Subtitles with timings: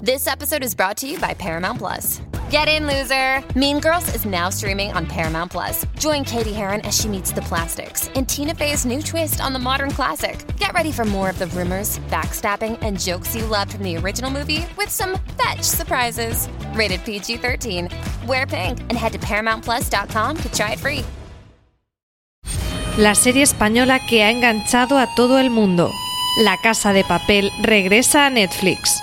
[0.00, 2.22] This episode is brought to you by Paramount Plus.
[2.50, 3.42] Get in, loser!
[3.58, 5.84] Mean Girls is now streaming on Paramount Plus.
[5.98, 9.58] Join Katie Heron as she meets the plastics in Tina Fey's new twist on the
[9.58, 10.38] modern classic.
[10.56, 14.30] Get ready for more of the rumors, backstabbing, and jokes you loved from the original
[14.30, 16.48] movie with some fetch surprises.
[16.74, 17.88] Rated PG 13.
[18.28, 21.04] Wear pink and head to ParamountPlus.com to try it free.
[22.96, 25.90] La serie española que ha enganchado a todo el mundo.
[26.44, 29.02] La Casa de Papel regresa a Netflix.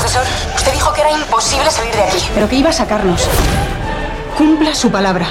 [0.00, 0.22] Profesor,
[0.54, 2.18] usted dijo que era imposible salir de aquí.
[2.32, 3.28] Pero que iba a sacarnos.
[4.36, 5.26] Cumpla su palabra.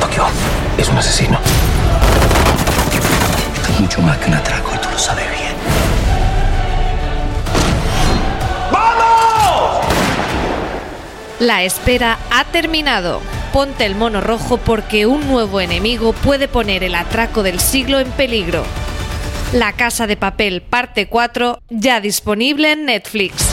[0.00, 0.24] Tokio
[0.76, 1.38] es un asesino.
[3.54, 5.54] Esto es mucho más que un atraco y tú lo sabes bien.
[11.38, 13.20] La espera ha terminado.
[13.52, 18.10] Ponte el mono rojo porque un nuevo enemigo puede poner el atraco del siglo en
[18.10, 18.64] peligro.
[19.52, 23.49] La Casa de Papel parte 4 ya disponible en Netflix.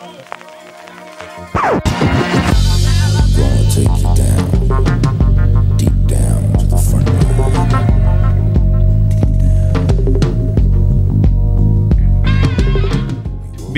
[0.00, 0.47] Thank you.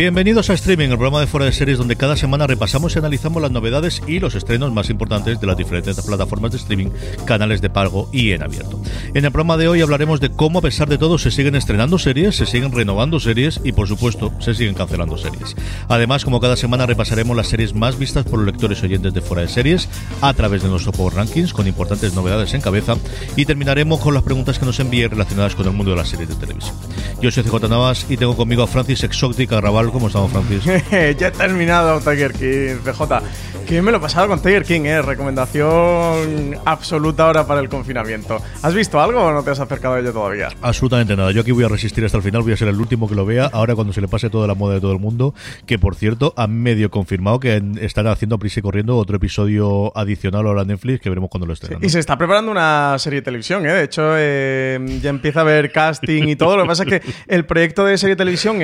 [0.01, 3.43] Bienvenidos a Streaming, el programa de fuera de series donde cada semana repasamos y analizamos
[3.43, 6.89] las novedades y los estrenos más importantes de las diferentes plataformas de streaming,
[7.27, 8.81] canales de pago y en abierto.
[9.13, 11.99] En el programa de hoy hablaremos de cómo a pesar de todo se siguen estrenando
[11.99, 15.55] series, se siguen renovando series y por supuesto se siguen cancelando series.
[15.87, 19.43] Además, como cada semana repasaremos las series más vistas por los lectores oyentes de fuera
[19.43, 19.87] de series
[20.23, 22.97] a través de nuestro Power Rankings con importantes novedades en cabeza
[23.37, 26.31] y terminaremos con las preguntas que nos envíen relacionadas con el mundo de las series
[26.31, 26.75] de televisión.
[27.21, 29.53] Yo soy CJ Navas y tengo conmigo a Francis Exotic
[29.93, 30.65] ¿Cómo estamos, Francis?
[31.19, 33.23] ya he terminado Tiger King, PJ.
[33.67, 35.03] Que me lo he pasado con Tiger King, eh.
[35.03, 38.39] Recomendación absoluta ahora para el confinamiento.
[38.63, 40.49] ¿Has visto algo o no te has acercado a ello todavía?
[40.61, 41.31] Absolutamente nada.
[41.33, 43.25] Yo aquí voy a resistir hasta el final, voy a ser el último que lo
[43.25, 43.49] vea.
[43.53, 45.35] Ahora cuando se le pase toda la moda de todo el mundo,
[45.67, 49.97] que por cierto han medio confirmado que están haciendo a prisa y corriendo otro episodio
[49.97, 51.85] adicional ahora en Netflix que veremos cuando lo estrenan.
[51.85, 53.73] Y se está preparando una serie de televisión, ¿eh?
[53.73, 56.57] De hecho, eh, ya empieza a haber casting y todo.
[56.57, 58.63] Lo que pasa es que el proyecto de serie de televisión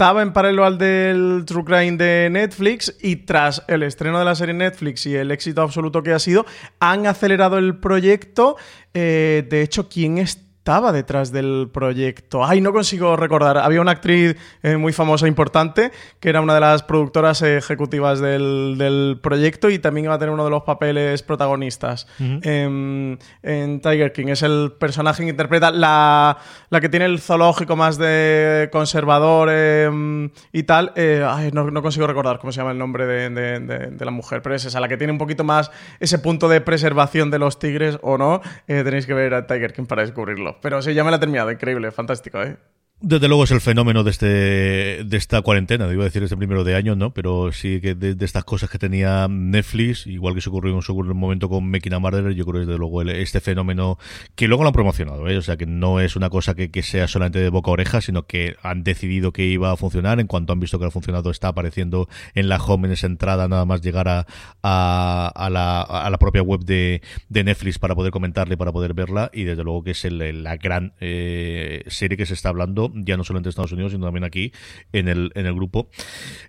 [0.00, 4.34] estaba en paralelo al del True Crime de Netflix y tras el estreno de la
[4.34, 6.46] serie Netflix y el éxito absoluto que ha sido,
[6.78, 8.56] han acelerado el proyecto.
[8.94, 10.16] Eh, de hecho, ¿quién
[10.60, 12.44] estaba detrás del proyecto?
[12.44, 13.56] Ay, no consigo recordar.
[13.56, 15.90] Había una actriz eh, muy famosa, importante,
[16.20, 20.34] que era una de las productoras ejecutivas del, del proyecto y también iba a tener
[20.34, 22.06] uno de los papeles protagonistas
[22.42, 24.26] en, en Tiger King.
[24.28, 26.36] Es el personaje que interpreta la,
[26.68, 30.92] la que tiene el zoológico más de conservador eh, y tal.
[30.94, 34.04] Eh, ay, no, no consigo recordar cómo se llama el nombre de, de- de- de
[34.04, 37.30] la mujer, pero es esa, la que tiene un poquito más ese punto de preservación
[37.30, 38.42] de los tigres o no.
[38.68, 40.49] Eh, tenéis que ver a Tiger King para descubrirlo.
[40.60, 41.50] Pero sí, ya me la he terminado.
[41.50, 42.56] Increíble, fantástico, ¿eh?
[43.02, 44.26] Desde luego es el fenómeno de este
[45.04, 47.14] de esta cuarentena, iba a decir este primero de año, ¿no?
[47.14, 51.10] Pero sí que de, de estas cosas que tenía Netflix, igual que se ocurrió en
[51.10, 53.98] un momento con Making a Murderer, yo creo desde luego el- este fenómeno
[54.34, 55.38] que luego lo han promocionado, ¿eh?
[55.38, 58.02] O sea, que no es una cosa que, que sea solamente de boca a oreja,
[58.02, 60.20] sino que han decidido que iba a funcionar.
[60.20, 63.48] En cuanto han visto que ha funcionado, está apareciendo en la home, en esa entrada,
[63.48, 64.26] nada más llegar a,
[64.62, 67.00] a, a la, a la propia web de,
[67.30, 69.30] de Netflix para poder comentarla y para poder verla.
[69.32, 73.16] Y desde luego que es el- la gran eh, serie que se está hablando ya
[73.16, 74.52] no solo entre Estados Unidos, sino también aquí
[74.92, 75.88] en el, en el grupo.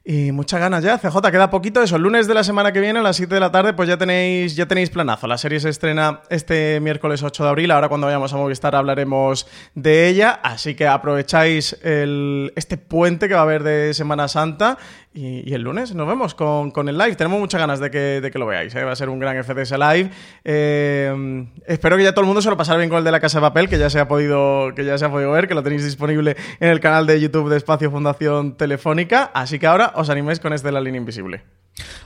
[0.09, 1.97] Y muchas ganas ya, CJ, queda poquito eso.
[1.97, 3.97] El lunes de la semana que viene, a las 7 de la tarde, pues ya
[3.97, 5.27] tenéis, ya tenéis planazo.
[5.27, 7.71] La serie se estrena este miércoles 8 de abril.
[7.71, 10.39] Ahora cuando vayamos a Movistar hablaremos de ella.
[10.41, 14.77] Así que aprovecháis el, este puente que va a haber de Semana Santa.
[15.13, 17.15] Y, el lunes nos vemos con, con, el live.
[17.15, 18.75] Tenemos muchas ganas de que, de que lo veáis.
[18.75, 18.83] ¿eh?
[18.83, 20.11] Va a ser un gran FDS live.
[20.43, 23.19] Eh, espero que ya todo el mundo se lo pasara bien con el de la
[23.19, 25.55] Casa de Papel, que ya se ha podido, que ya se ha podido ver, que
[25.55, 29.31] lo tenéis disponible en el canal de YouTube de Espacio Fundación Telefónica.
[29.33, 31.43] Así que ahora os animéis con este de la línea invisible.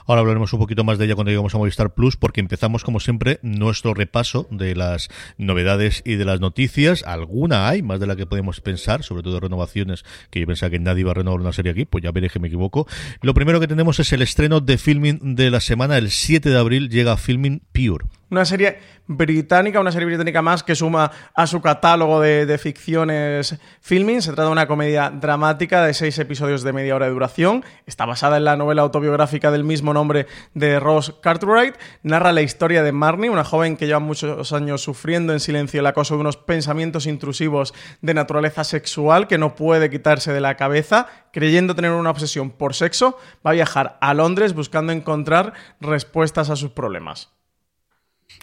[0.06, 3.00] Ahora hablaremos un poquito más de ella cuando lleguemos a Movistar Plus, porque empezamos, como
[3.00, 5.08] siempre, nuestro repaso de las
[5.38, 7.02] novedades y de las noticias.
[7.04, 10.78] Alguna hay, más de la que podemos pensar, sobre todo renovaciones, que yo pensaba que
[10.78, 12.86] nadie iba a renovar una serie aquí, pues ya veré que me equivoco.
[13.20, 16.58] Lo primero que tenemos es el estreno de filming de la semana, el 7 de
[16.58, 18.06] abril llega Filming Pure.
[18.32, 23.58] Una serie británica, una serie británica más que suma a su catálogo de, de, ficciones
[23.82, 24.22] filming.
[24.22, 27.62] Se trata de una comedia dramática de seis episodios de media hora de duración.
[27.84, 31.74] Está basada en la novela autobiográfica del mismo nombre de Ross Cartwright.
[32.04, 35.86] Narra la historia de Marnie, una joven que lleva muchos años sufriendo en silencio el
[35.86, 41.06] acoso de unos pensamientos intrusivos de naturaleza sexual que no puede quitarse de la cabeza,
[41.34, 43.18] creyendo tener una obsesión por sexo.
[43.46, 45.52] Va a viajar a Londres buscando encontrar
[45.82, 47.28] respuestas a sus problemas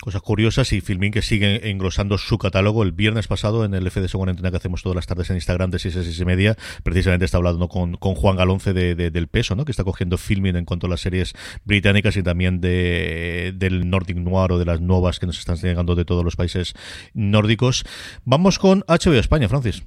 [0.02, 2.84] cosas curiosas y Filmin que sigue engrosando su catálogo.
[2.84, 5.80] El viernes pasado en el FDS Cuarentena que hacemos todas las tardes en Instagram de
[5.80, 9.28] 6 a 6 y media, precisamente está hablando con, con Juan Galonce de, de, del
[9.28, 9.66] peso, ¿no?
[9.66, 11.34] que está cogiendo Filmin en cuanto a las series
[11.64, 15.96] británicas y también de, del Nordic Noir o de las nuevas que nos están llegando
[15.96, 16.74] de todos los países
[17.14, 17.84] nórdicos.
[18.26, 19.84] Vamos con HBO España, Francis.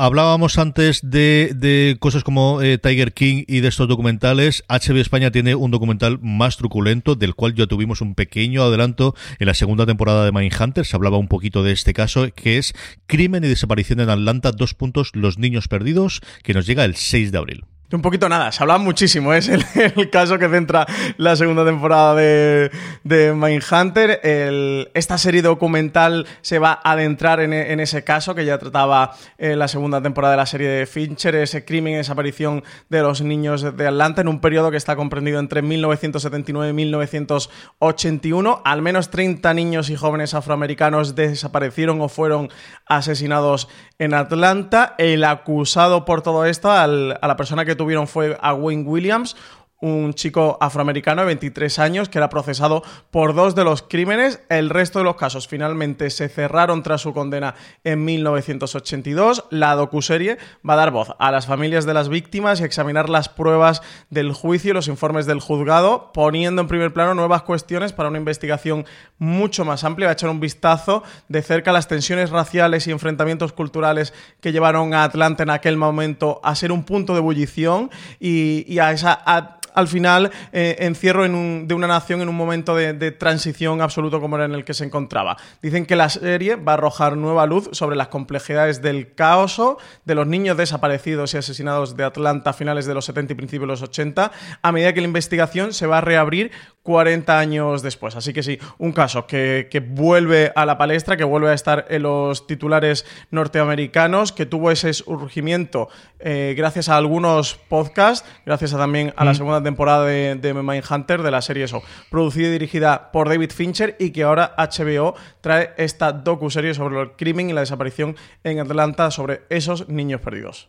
[0.00, 4.62] Hablábamos antes de, de cosas como eh, Tiger King y de estos documentales.
[4.68, 9.48] HBO España tiene un documental más truculento, del cual ya tuvimos un pequeño adelanto en
[9.48, 10.86] la segunda temporada de Mindhunter.
[10.86, 12.74] Se hablaba un poquito de este caso, que es
[13.08, 17.32] Crimen y desaparición en Atlanta, dos puntos, los niños perdidos, que nos llega el 6
[17.32, 17.64] de abril.
[17.90, 19.64] Un poquito nada, se habla muchísimo, es el,
[20.10, 20.86] caso que centra
[21.16, 22.70] la segunda temporada de,
[23.02, 24.20] de Mindhunter.
[24.22, 29.56] El, esta serie documental se va a adentrar en, ese caso que ya trataba eh,
[29.56, 33.62] la segunda temporada de la serie de Fincher, ese crimen y desaparición de los niños
[33.74, 38.60] de Atlanta en un periodo que está comprendido entre 1979 y 1981.
[38.66, 42.50] Al menos 30 niños y jóvenes afroamericanos desaparecieron o fueron
[42.84, 43.66] asesinados
[43.98, 44.94] en Atlanta.
[44.98, 49.34] El acusado por todo esto, al, a la persona que tuvieron fue a Wayne Williams,
[49.80, 54.40] un chico afroamericano de 23 años que era procesado por dos de los crímenes.
[54.48, 57.54] El resto de los casos finalmente se cerraron tras su condena
[57.84, 59.44] en 1982.
[59.50, 63.28] La docuserie va a dar voz a las familias de las víctimas y examinar las
[63.28, 68.08] pruebas del juicio y los informes del juzgado, poniendo en primer plano nuevas cuestiones para
[68.08, 68.84] una investigación
[69.18, 70.08] mucho más amplia.
[70.08, 74.50] Va a echar un vistazo de cerca a las tensiones raciales y enfrentamientos culturales que
[74.50, 78.90] llevaron a Atlanta en aquel momento a ser un punto de ebullición y, y a
[78.90, 79.54] esa...
[79.78, 84.44] Al final eh, encierro de una nación en un momento de, transición absoluto como era
[84.44, 85.36] en el que se encontraba.
[85.62, 89.62] Dicen que la serie va a arrojar nueva luz sobre las complejidades del caos,
[90.04, 93.68] de los niños desaparecidos y asesinados de Atlanta a finales de los 70 y principios
[93.68, 94.32] de los 80,
[94.62, 96.50] a medida que la investigación se va a reabrir
[96.82, 98.16] 40 años después.
[98.16, 102.02] Así que sí, un caso que vuelve a la palestra, que vuelve a estar en
[102.02, 105.88] los titulares norteamericanos, que tuvo ese surgimiento
[106.20, 111.22] eh, gracias a algunos podcasts, gracias a también a la segunda temporada de, de Mindhunter,
[111.22, 115.72] de la serie eso, producida y dirigida por David Fincher y que ahora HBO trae
[115.76, 120.68] esta docu-serie sobre el crimen y la desaparición en Atlanta sobre esos niños perdidos.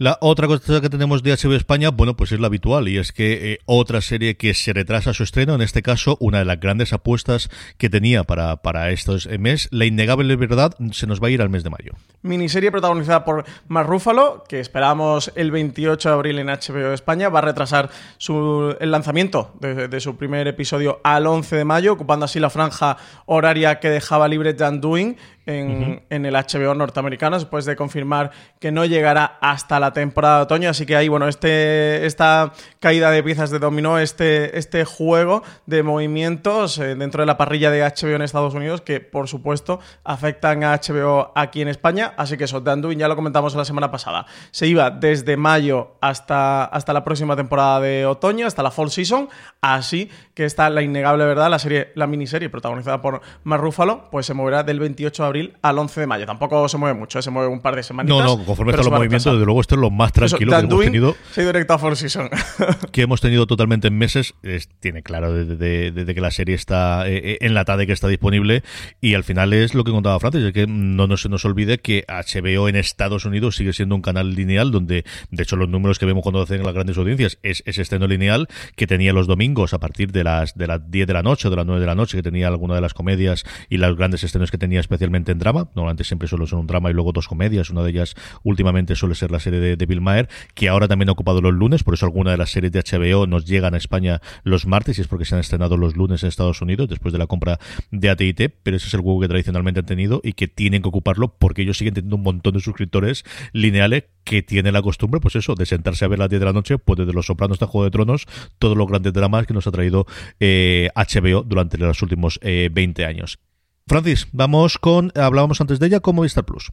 [0.00, 3.12] La otra cosa que tenemos de HBO España, bueno, pues es la habitual, y es
[3.12, 6.58] que eh, otra serie que se retrasa su estreno, en este caso, una de las
[6.58, 11.30] grandes apuestas que tenía para, para estos mes, La Innegable Verdad, se nos va a
[11.32, 11.92] ir al mes de mayo.
[12.22, 17.40] Miniserie protagonizada por Mark Ruffalo, que esperamos el 28 de abril en HBO España, va
[17.40, 22.24] a retrasar su, el lanzamiento de, de su primer episodio al 11 de mayo, ocupando
[22.24, 27.64] así la franja horaria que dejaba libre Dan Doing en, en el HBO norteamericano, después
[27.64, 30.70] de confirmar que no llegará hasta la temporada de otoño.
[30.70, 35.82] Así que ahí, bueno, este, esta caída de piezas de dominó, este, este juego de
[35.82, 40.64] movimientos eh, dentro de la parrilla de HBO en Estados Unidos, que por supuesto afectan
[40.64, 42.14] a HBO aquí en España.
[42.16, 45.96] Así que eso, Dan Doing, ya lo comentamos la semana pasada, se iba desde mayo
[46.00, 49.28] hasta, hasta la próxima temporada de otoño, hasta la fall season.
[49.60, 54.26] Así que está la innegable verdad, la serie, la miniserie protagonizada por Mark Ruffalo, pues
[54.26, 56.26] se moverá del 28 de abril al 11 de mayo.
[56.26, 57.22] Tampoco se mueve mucho, ¿eh?
[57.22, 58.18] se mueve un par de semanitas.
[58.18, 60.56] No, no, conforme están los movimientos, desde luego esto es lo más Eso, tranquilo que
[60.56, 61.16] Dan hemos tenido.
[61.32, 62.28] se ha ido directo a fall season.
[62.92, 66.54] que hemos tenido totalmente en meses, es- tiene claro desde, de- desde que la serie
[66.54, 68.62] está eh, eh, enlatada y que está disponible,
[69.00, 71.78] y al final es lo que contaba Francis, es que no, no se nos olvide
[71.78, 75.98] que HBO en Estados Unidos sigue siendo un canal lineal donde, de hecho, los números
[75.98, 79.72] que vemos cuando hacen las grandes audiencias es ese estreno lineal que tenía los domingos
[79.74, 81.86] a partir de las, de las 10 de la noche o de las 9 de
[81.86, 85.32] la noche, que tenía alguna de las comedias y los grandes estrenos que tenía especialmente
[85.32, 88.14] en drama, normalmente siempre solo son un drama y luego dos comedias, una de ellas
[88.42, 91.82] últimamente suele ser la serie de, Bill Maher, que ahora también ha ocupado los lunes,
[91.82, 95.02] por eso alguna de las series de HBO nos llegan a España los martes y
[95.02, 97.58] es porque se han estrenado los lunes en Estados Unidos después de la compra
[97.90, 100.88] de AT&T, pero ese es el huevo que tradicionalmente han tenido y que tienen que
[100.88, 105.36] ocuparlo porque ellos siguen teniendo un montón de suscriptores lineales que tienen la costumbre, pues
[105.36, 107.56] eso, de sentarse a ver a las 10 de la noche, pues desde Los Sopranos
[107.56, 108.26] hasta Juego de Tronos,
[108.58, 110.06] todos los grandes dramas que nos ha traído
[110.38, 113.38] eh, HBO durante los últimos eh, 20 años.
[113.86, 116.70] Francis, vamos con, hablábamos antes de ella, con Movistar Plus.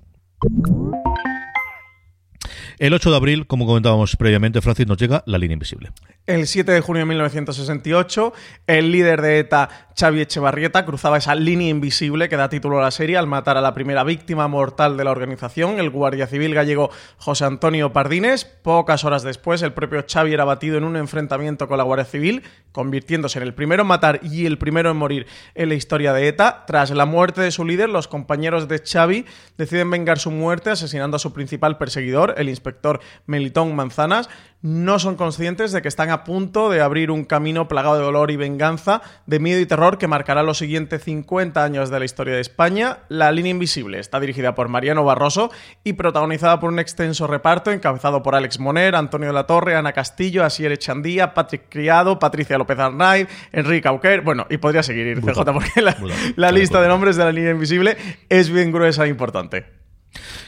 [2.80, 5.90] El 8 de abril, como comentábamos previamente, Francis, nos llega La Línea Invisible.
[6.28, 8.34] El 7 de junio de 1968,
[8.68, 12.92] el líder de ETA, Xavi Echevarrieta, cruzaba esa línea invisible que da título a la
[12.92, 16.92] serie al matar a la primera víctima mortal de la organización, el guardia civil gallego
[17.18, 18.46] José Antonio Pardines.
[18.46, 22.44] Pocas horas después, el propio Xavi era batido en un enfrentamiento con la Guardia Civil,
[22.74, 26.28] convirtiéndose en el primero en matar y el primero en morir en la historia de
[26.28, 26.66] ETA.
[26.68, 29.26] Tras la muerte de su líder, los compañeros de Xavi
[29.58, 32.67] deciden vengar su muerte asesinando a su principal perseguidor, el inspector
[33.26, 34.30] Melitón Manzanas.
[34.64, 38.32] No son conscientes de que están a punto de abrir un camino plagado de dolor
[38.32, 42.34] y venganza, de miedo y terror que marcará los siguientes 50 años de la historia
[42.34, 43.00] de España.
[43.08, 45.52] La línea invisible está dirigida por Mariano Barroso
[45.84, 49.94] y protagonizada por un extenso reparto encabezado por Alex Moner, Antonio de la Torre, Ana
[49.94, 55.22] Castillo, Asier Echandía, Patrick Criado, Patricia López Arnaiz, Enrique Auquer, bueno, y podría seguir.
[55.22, 55.82] CJ, porque
[56.36, 57.96] la, lista de nombres de la línea invisible
[58.28, 59.77] es bien gruesa e importante.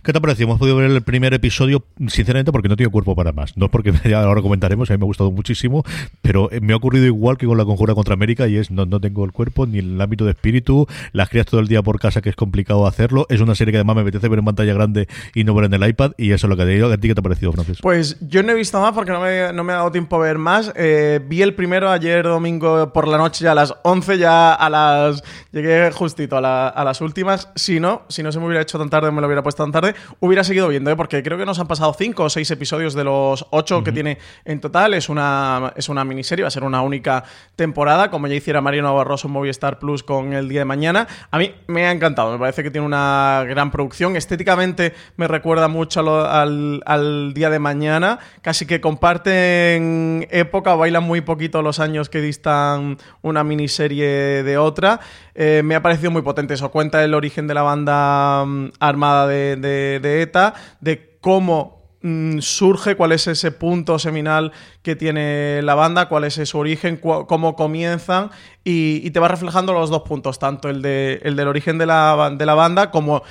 [0.04, 0.48] ¿Qué te ha parecido?
[0.48, 3.58] Hemos podido ver el primer episodio, sinceramente, porque no tengo cuerpo para más.
[3.58, 5.84] No porque ya ahora comentaremos, a mí me ha gustado muchísimo,
[6.22, 8.86] pero eh, me ha ocurrido igual que con la conjura contra América y es no,
[8.86, 12.00] no tengo el cuerpo ni el ámbito de espíritu, las crías todo el día por
[12.00, 13.26] casa que es complicado hacerlo.
[13.30, 15.74] Es una serie que además me apetece ver en pantalla grande y no ver en
[15.74, 16.88] el iPad y eso es lo que te digo.
[16.88, 17.80] ¿A ti qué te ha parecido, Francis?
[17.82, 20.20] Pues yo no he visto más porque no me, no me ha dado tiempo a
[20.20, 20.72] ver más.
[20.76, 24.70] Eh, vi el primero ayer domingo por la noche ya a las 11, ya a
[24.70, 25.24] las...
[25.52, 27.50] Llegué justito a, la- a las últimas.
[27.56, 29.72] Si no, si no se me hubiera hecho tan tarde, me lo hubiera puesto tan
[29.72, 30.96] tarde, hubiera seguido viendo, ¿eh?
[30.96, 34.18] porque creo que nos han pasado 5 o 6 episodios de los 8 que tiene
[34.46, 34.94] en total.
[34.94, 37.24] Es una, es una miniserie, va a ser una única
[37.56, 41.08] temporada, como ya hiciera Mariano Barroso en Movistar Plus con el día de mañana.
[41.32, 44.16] A mí me ha encantado, me parece que tiene una gran producción.
[44.16, 50.76] Estéticamente me recuerda mucho a lo- al, al día de mañana, casi que comparten época,
[50.76, 55.00] bailan muy poquito los años que distan una miniserie de otra.
[55.42, 59.26] Eh, me ha parecido muy potente eso, cuenta el origen de la banda mm, armada
[59.26, 66.10] de, ETA, de cómo mm, surge, cuál es ese punto seminal que tiene la banda,
[66.10, 68.32] cuál es su origen, cómo comienzan
[68.66, 71.86] y, y te va reflejando los dos puntos, tanto el, de, el del origen de
[71.86, 73.24] la, de la banda como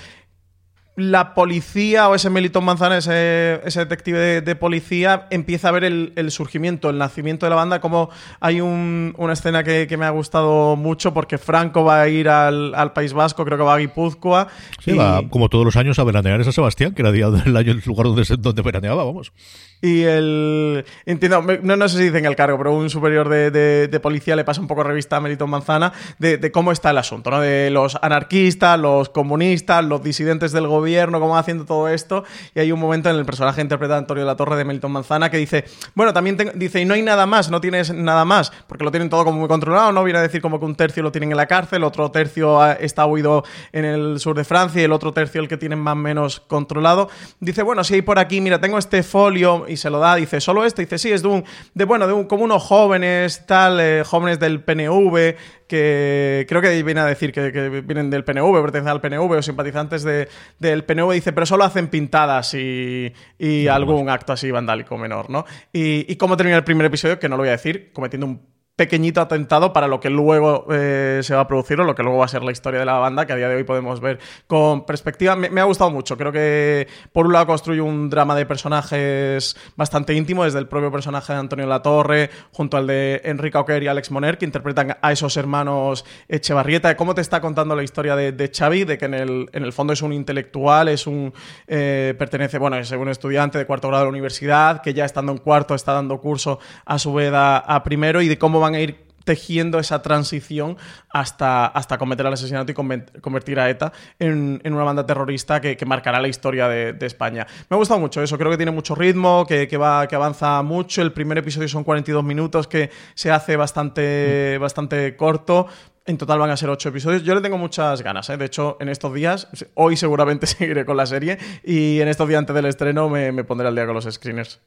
[0.98, 5.84] la policía o ese Melitón Manzana, ese, ese detective de, de, policía, empieza a ver
[5.84, 9.96] el, el, surgimiento, el nacimiento de la banda, como hay un, una escena que, que,
[9.96, 13.62] me ha gustado mucho porque Franco va a ir al, al País Vasco, creo que
[13.62, 14.48] va a Guipúzcoa.
[14.84, 14.94] Sí, y...
[14.96, 17.70] va como todos los años a veranear a San Sebastián, que era día del año
[17.70, 19.32] el lugar donde, donde veraneaba, vamos.
[19.80, 20.84] Y el.
[21.06, 24.44] Entiendo, no, no sé si dicen el cargo, pero un superior de, de, policía le
[24.44, 27.40] pasa un poco revista a Melitón Manzana de, cómo está el asunto, ¿no?
[27.40, 32.24] De los anarquistas, los comunistas, los disidentes del gobierno, cómo va haciendo todo esto.
[32.56, 35.30] Y hay un momento en el personaje interpretado Antonio de la Torre de Melitón Manzana
[35.30, 38.50] que dice: Bueno, también tengo, dice, y no hay nada más, no tienes nada más,
[38.66, 40.02] porque lo tienen todo como muy controlado, ¿no?
[40.02, 43.06] Viene a decir como que un tercio lo tienen en la cárcel, otro tercio está
[43.06, 45.96] huido en el sur de Francia y el otro tercio el que tienen más o
[45.96, 47.08] menos controlado.
[47.38, 50.40] Dice: Bueno, si hay por aquí, mira, tengo este folio y se lo da, dice,
[50.40, 51.44] solo este, dice, sí, es de un,
[51.74, 56.82] de bueno, de un, como unos jóvenes, tal, eh, jóvenes del PNV, que creo que
[56.82, 60.84] viene a decir que, que, vienen del PNV, pertenecen al PNV o simpatizantes de, del
[60.84, 64.12] PNV, dice, pero solo hacen pintadas y, y no, algún no.
[64.12, 65.44] acto así vandálico menor, ¿no?
[65.72, 68.57] Y, y cómo termina el primer episodio, que no lo voy a decir, cometiendo un
[68.78, 72.18] pequeñito atentado para lo que luego eh, se va a producir o lo que luego
[72.18, 74.20] va a ser la historia de la banda, que a día de hoy podemos ver
[74.46, 75.34] con perspectiva.
[75.34, 76.16] Me, ha gustado mucho.
[76.16, 80.92] Creo que, por un lado, construye un drama de personajes bastante íntimo, desde el propio
[80.92, 85.10] personaje de Antonio Latorre, junto al de Enrique Oquer y Alex Moner, que interpretan a
[85.10, 89.14] esos hermanos Echevarrieta, cómo te está contando la historia de, de Xavi, de que en
[89.14, 91.34] el, en el, fondo es un intelectual, es un.
[91.66, 95.32] Eh, pertenece, bueno, es un estudiante de cuarto grado de la universidad, que ya estando
[95.32, 98.67] en cuarto está dando curso a su vez a, a primero, y de cómo van
[98.74, 100.78] a ir tejiendo esa transición
[101.10, 102.74] hasta, hasta cometer el asesinato y
[103.20, 107.06] convertir a ETA en, en una banda terrorista que, que marcará la historia de, de,
[107.06, 107.46] España.
[107.68, 110.62] Me ha gustado mucho eso, creo que tiene mucho ritmo, que, que, va, que avanza
[110.62, 111.02] mucho.
[111.02, 114.62] El primer episodio son 42 minutos, que se hace bastante, mm.
[114.62, 115.66] bastante corto.
[116.06, 117.22] En total van a ser ocho episodios.
[117.22, 118.30] Yo le tengo muchas ganas.
[118.30, 118.38] ¿eh?
[118.38, 122.38] De hecho, en estos días, hoy seguramente seguiré con la serie y en estos días
[122.38, 124.58] antes del estreno me, me pondré al día con los screeners.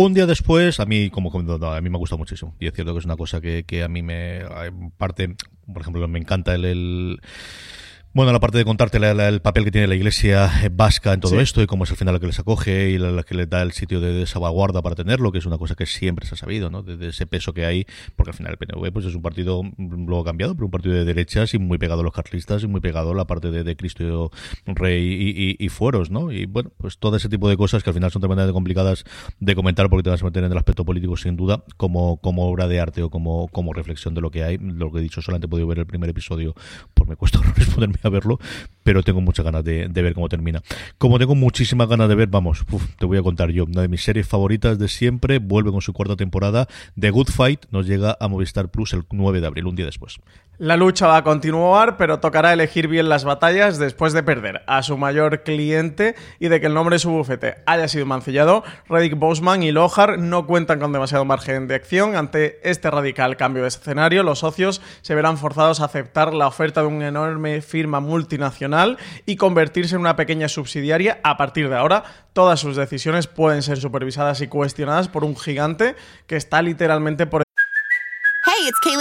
[0.00, 2.54] Un día después, a mí, como no, a mí me ha gustado muchísimo.
[2.60, 4.42] Y es cierto que es una cosa que, que a mí me.
[4.96, 5.34] parte,
[5.66, 7.20] por ejemplo, me encanta el
[8.18, 11.20] bueno, la parte de contarte la, la, el papel que tiene la iglesia vasca en
[11.20, 11.38] todo sí.
[11.38, 13.48] esto y cómo es al final la que les acoge y la, la que les
[13.48, 16.34] da el sitio de, de, salvaguarda para tenerlo, que es una cosa que siempre se
[16.34, 16.82] ha sabido, ¿no?
[16.82, 19.62] De, de, ese peso que hay, porque al final el PNV pues es un partido
[19.78, 22.80] luego cambiado, pero un partido de derechas y muy pegado a los carlistas y muy
[22.80, 24.32] pegado a la parte de, de Cristo
[24.66, 26.32] Rey y, y, y, fueros, ¿no?
[26.32, 29.04] Y bueno, pues todo ese tipo de cosas que al final son tremendamente complicadas
[29.38, 32.48] de comentar porque te vas a meter en el aspecto político sin duda, como, como
[32.48, 34.58] obra de arte o como, como reflexión de lo que hay.
[34.58, 36.56] Lo que he dicho, solamente he podido ver el primer episodio,
[36.94, 38.38] pues me cuesta responderme a verlo,
[38.82, 40.62] pero tengo muchas ganas de, ver cómo termina.
[40.98, 43.88] Como tengo muchísimas ganas de ver, vamos, uf, te voy a contar yo, una de
[43.88, 48.16] mis series favoritas de siempre, vuelve con su cuarta temporada, The Good Fight, nos llega
[48.18, 50.18] a Movistar Plus el 9 de abril, un día después.
[50.60, 54.82] La lucha va a continuar, pero tocará elegir bien las batallas después de perder a
[54.82, 58.64] su mayor cliente y de que el nombre de su bufete haya sido mancillado.
[58.88, 62.16] Reddick Bosman y Lohar no cuentan con demasiado margen de acción.
[62.16, 66.80] Ante este radical cambio de escenario, los socios se verán forzados a aceptar la oferta
[66.80, 71.20] de una enorme firma multinacional y convertirse en una pequeña subsidiaria.
[71.22, 75.94] A partir de ahora, todas sus decisiones pueden ser supervisadas y cuestionadas por un gigante
[76.26, 77.44] que está literalmente por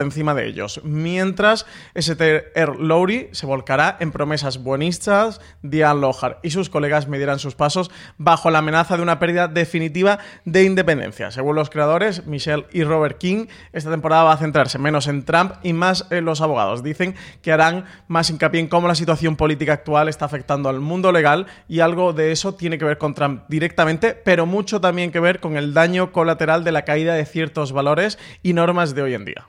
[0.00, 2.52] Encima de ellos, mientras St.
[2.78, 8.50] Lowry se volcará en promesas buenistas, Diane Lohar y sus colegas medirán sus pasos bajo
[8.50, 11.30] la amenaza de una pérdida definitiva de independencia.
[11.30, 15.52] Según los creadores, Michelle y Robert King, esta temporada va a centrarse menos en Trump
[15.62, 16.82] y más en los abogados.
[16.82, 21.12] Dicen que harán más hincapié en cómo la situación política actual está afectando al mundo
[21.12, 25.20] legal y algo de eso tiene que ver con Trump directamente, pero mucho también que
[25.20, 29.14] ver con el daño colateral de la caída de ciertos valores y normas de hoy
[29.14, 29.48] en día.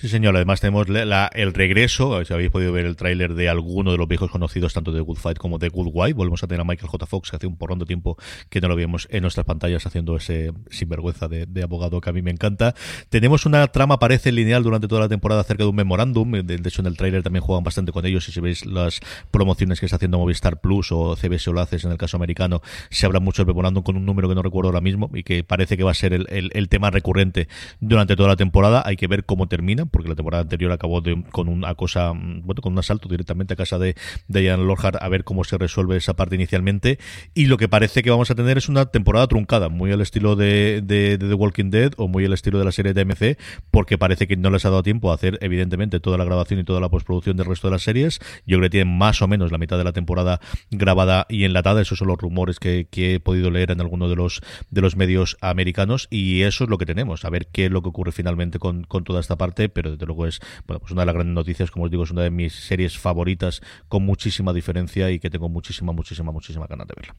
[0.00, 0.34] Sí, señor.
[0.34, 4.08] Además tenemos la- el regreso, si habéis podido ver el tráiler de alguno de los
[4.08, 6.14] viejos conocidos, tanto de Good Fight como de Good Wife.
[6.14, 7.04] Volvemos a tener a Michael J.
[7.04, 8.16] Fox, que hace un porrón tiempo
[8.48, 12.14] que no lo vemos en nuestras pantallas haciendo ese sinvergüenza de, de abogado que a
[12.14, 12.74] mí me encanta.
[13.10, 16.30] Tenemos una trama, parece lineal, durante toda la temporada acerca de un memorándum.
[16.32, 18.26] De, hecho, en el tráiler también juegan bastante con ellos.
[18.26, 21.84] Y si veis las promociones que está haciendo Movistar Plus o CBS o lo haces
[21.84, 24.68] en el caso americano, se habla mucho del memorándum con un número que no recuerdo
[24.68, 27.48] ahora mismo y que parece que va a ser el- el tema recurrente
[27.80, 28.82] durante toda la temporada.
[28.86, 32.42] Hay que ver cómo termina, porque la temporada anterior acabó de- con una cosa, mm,
[32.44, 33.94] bueno, con un asalto directamente a casa de
[34.28, 36.98] Diane Lorhart a ver cómo se resuelve esa parte inicialmente.
[37.34, 40.36] Y lo que parece que vamos a tener es una temporada truncada, muy al estilo
[40.36, 43.36] de, de- de The Walking Dead o muy al estilo de la serie de AMC,
[43.70, 46.64] porque parece que no les ha dado tiempo a hacer, evidentemente, toda la grabación y
[46.64, 48.18] toda la postproducción del resto de las series.
[48.46, 51.80] Yo creo que tienen más o menos la mitad de la temporada grabada y enlatada.
[51.82, 55.36] Esos son los rumores que, he podido leer en alguno de los, de los medios
[55.40, 56.06] americanos.
[56.10, 57.24] Y eso es lo que tenemos.
[57.24, 59.68] A ver qué es lo que ocurre finalmente con, con toda esta parte.
[59.88, 61.70] Desde luego es bueno, pues una de las grandes noticias.
[61.70, 65.48] Como os digo, es una de mis series favoritas con muchísima diferencia y que tengo
[65.48, 67.14] muchísima, muchísima, muchísima ganas de verla.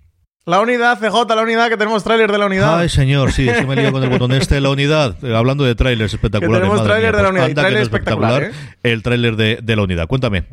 [0.46, 2.80] La unidad, CJ, la unidad, que tenemos tráiler de la unidad.
[2.80, 5.16] Ay, señor, sí, se me lío con el botón este de la unidad.
[5.24, 6.62] Eh, hablando de trailers espectaculares.
[6.68, 8.52] tenemos madre tráiler de la pues unidad, que tráiler no es espectacular, ¿eh?
[8.82, 10.08] El tráiler de, de la unidad.
[10.08, 10.46] Cuéntame.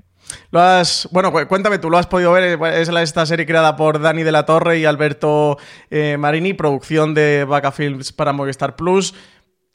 [0.50, 2.58] Lo has, bueno, cu- cuéntame, tú lo has podido ver.
[2.74, 5.56] Es la- esta serie creada por Dani de la Torre y Alberto
[5.90, 9.14] eh, Marini, producción de Vaca Films para Movistar Plus.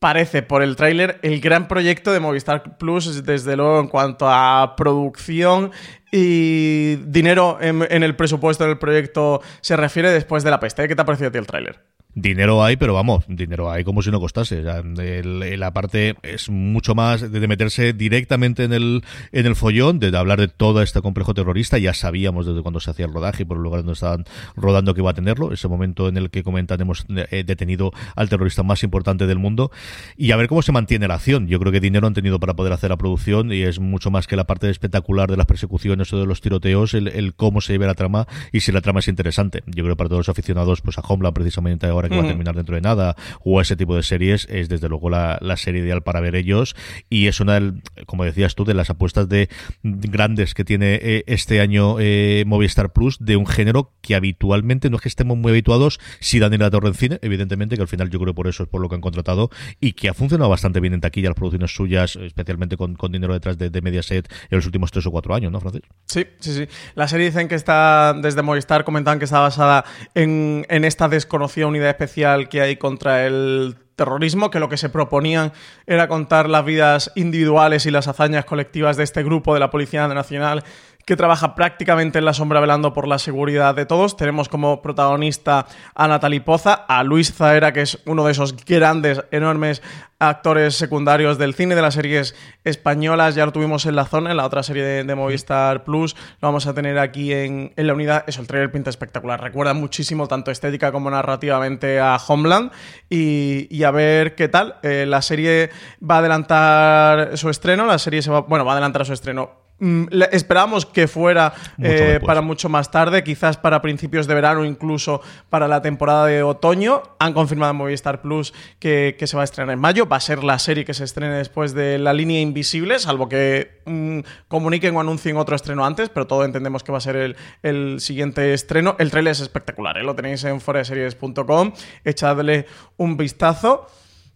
[0.03, 4.75] Parece, por el tráiler, el gran proyecto de Movistar Plus, desde luego, en cuanto a
[4.75, 5.71] producción
[6.11, 10.89] y dinero en, el presupuesto del proyecto se refiere después de la peste.
[10.89, 11.79] ¿Qué te ha parecido a ti el tráiler?
[12.15, 14.59] Dinero hay, pero vamos, dinero hay como si no costase.
[14.59, 19.55] O sea, el- la parte es mucho más de meterse directamente en el, en el
[19.55, 21.77] follón, de hablar de todo este complejo terrorista.
[21.79, 24.93] Ya sabíamos desde cuando se hacía el rodaje y por el lugar donde estaban rodando
[24.93, 25.51] que iba a tenerlo.
[25.51, 29.71] Ese momento en el que comentan hemos eh, detenido al terrorista más importante del mundo.
[30.15, 31.47] Y a ver cómo se mantiene la acción.
[31.47, 34.27] Yo creo que dinero han tenido para poder hacer la producción y es mucho más
[34.27, 37.73] que la parte espectacular de las persecuciones o de los tiroteos, el, el cómo se
[37.73, 39.63] lleve la trama y si la trama es interesante.
[39.65, 42.27] Yo creo que para todos los aficionados, pues a Homeland precisamente ahora que va a
[42.27, 45.57] terminar dentro de nada, o a ese tipo de series, es desde luego la, la
[45.57, 46.75] serie ideal para ver ellos.
[47.09, 49.49] Y es una, del- como decías tú, de las apuestas de
[49.83, 54.97] grandes que tiene eh, este año eh, Movistar Plus, de un género que habitualmente no
[54.97, 57.87] es que estemos muy habituados, si dan en la torre en cine, evidentemente, que al
[57.87, 60.49] final yo creo por eso es por lo que han contratado, y que ha funcionado
[60.49, 64.27] bastante bien en taquilla las producciones suyas, especialmente con, con dinero detrás de, de Mediaset
[64.49, 65.81] en los últimos tres o cuatro años, ¿no, Francis?
[66.05, 66.67] Sí, sí, sí.
[66.95, 69.85] La serie dicen que está, desde Movistar comentaban que está basada
[70.15, 74.89] en, en esta desconocida unidad especial que hay contra el terrorismo, que lo que se
[74.89, 75.53] proponían
[75.85, 80.07] era contar las vidas individuales y las hazañas colectivas de este grupo de la Policía
[80.07, 80.63] Nacional
[81.05, 84.15] que trabaja prácticamente en la sombra velando por la seguridad de todos.
[84.15, 89.23] Tenemos como protagonista a Natalie Poza, a Luis Zaera, que es uno de esos grandes,
[89.31, 89.81] enormes
[90.19, 93.35] actores secundarios del cine, de las series españolas.
[93.35, 96.15] Ya lo tuvimos en La Zona, en la otra serie de, Movistar Plus.
[96.41, 98.23] Lo vamos a tener aquí en, en la unidad.
[98.27, 99.41] Eso, el trailer pinta espectacular.
[99.41, 102.71] Recuerda muchísimo, tanto estética como narrativamente, a Homeland.
[103.09, 104.75] Y, y a ver qué tal.
[104.83, 105.69] Eh, la serie
[106.01, 107.85] va a adelantar su estreno.
[107.85, 109.62] La serie se va, bueno, va a adelantar su estreno.
[109.83, 114.63] Mm, Esperábamos que fuera Mucho eh, para mucho más tarde, quizás para principios de verano,
[114.63, 117.03] incluso para la temporada de otoño.
[117.19, 120.07] Han confirmado en Movistar Plus que, que se va a estrenar en mayo.
[120.07, 123.81] Va a ser la serie que se estrene después de La Línea Invisible, salvo que
[123.85, 127.35] mm, comuniquen o anuncien otro estreno antes, pero todo entendemos que va a ser el,
[127.61, 128.95] el siguiente estreno.
[128.99, 130.03] El trailer es espectacular, ¿eh?
[130.03, 131.73] lo tenéis en foreseries.com.
[132.05, 133.87] Echadle un vistazo.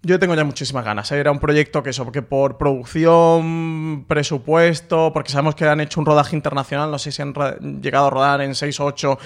[0.04, 1.12] Yo tengo ya muchísimas ganas.
[1.12, 1.18] ¿eh?
[1.18, 6.06] Era un proyecto que eso, que por producción, presupuesto, porque sabemos que han hecho un
[6.06, 7.34] rodaje internacional, no sé si han
[7.82, 9.20] llegado a rodar en 6 o 8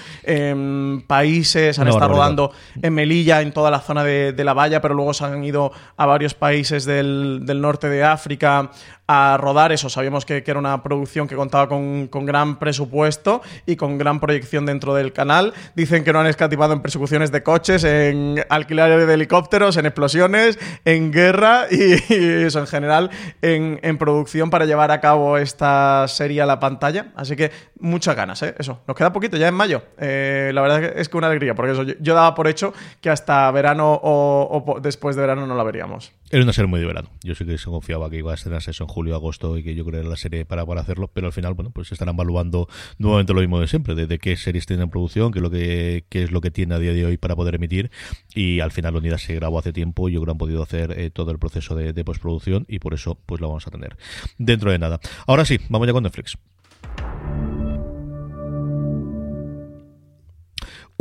[1.06, 4.94] países, han estado rodando en Melilla, en toda la zona de, de la valla, pero
[4.94, 8.70] luego se han ido a varios países del, del norte de África
[9.06, 9.90] a rodar eso.
[9.90, 14.20] Sabíamos que, que era una producción que contaba con, con gran presupuesto y con gran
[14.20, 15.52] proyección dentro del canal.
[15.74, 20.58] Dicen que no han escatimado en persecuciones de coches, en alquiler de helicópteros, en explosiones,
[20.84, 21.92] en guerra y,
[22.44, 27.12] eso en general en, en producción para llevar a cabo esta serie a la pantalla.
[27.16, 28.54] Así que muchas ganas, ¿eh?
[28.58, 28.80] Eso.
[28.86, 29.82] Nos queda poquito, ya en mayo.
[29.98, 33.50] Eh, la verdad es que una alegría, porque eso, yo, daba por hecho que hasta
[33.50, 36.12] verano o, después de verano no la veríamos.
[36.32, 37.10] Era una serie muy de verano.
[37.22, 39.74] Yo sí que se confiaba que iba a estrenarse eso en julio, agosto y que
[39.74, 42.14] yo creo que era la serie para, para hacerlo, pero al final, bueno, pues estarán
[42.14, 45.42] evaluando nuevamente lo mismo de siempre, de, de qué series tienen en producción, qué es,
[45.42, 47.90] lo que, qué es lo que tiene a día de hoy para poder emitir
[48.34, 50.98] y al final la unidad se grabó hace tiempo, yo creo que han podido hacer
[50.98, 53.98] eh, todo el proceso de, de postproducción y por eso pues la vamos a tener
[54.38, 55.00] dentro de nada.
[55.26, 56.38] Ahora sí, vamos ya con Netflix.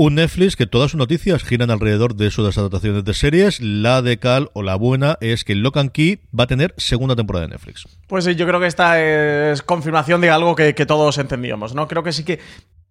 [0.04, 3.60] Un Netflix que todas sus noticias giran alrededor de sus adaptaciones de series.
[3.62, 7.16] La de Cal o la buena es que Lock and Key va a tener segunda
[7.16, 7.88] temporada de Netflix.
[8.08, 11.88] Pues sí, yo creo que esta es confirmación de algo que, que todos entendíamos, ¿no?
[11.88, 12.40] Creo que sí que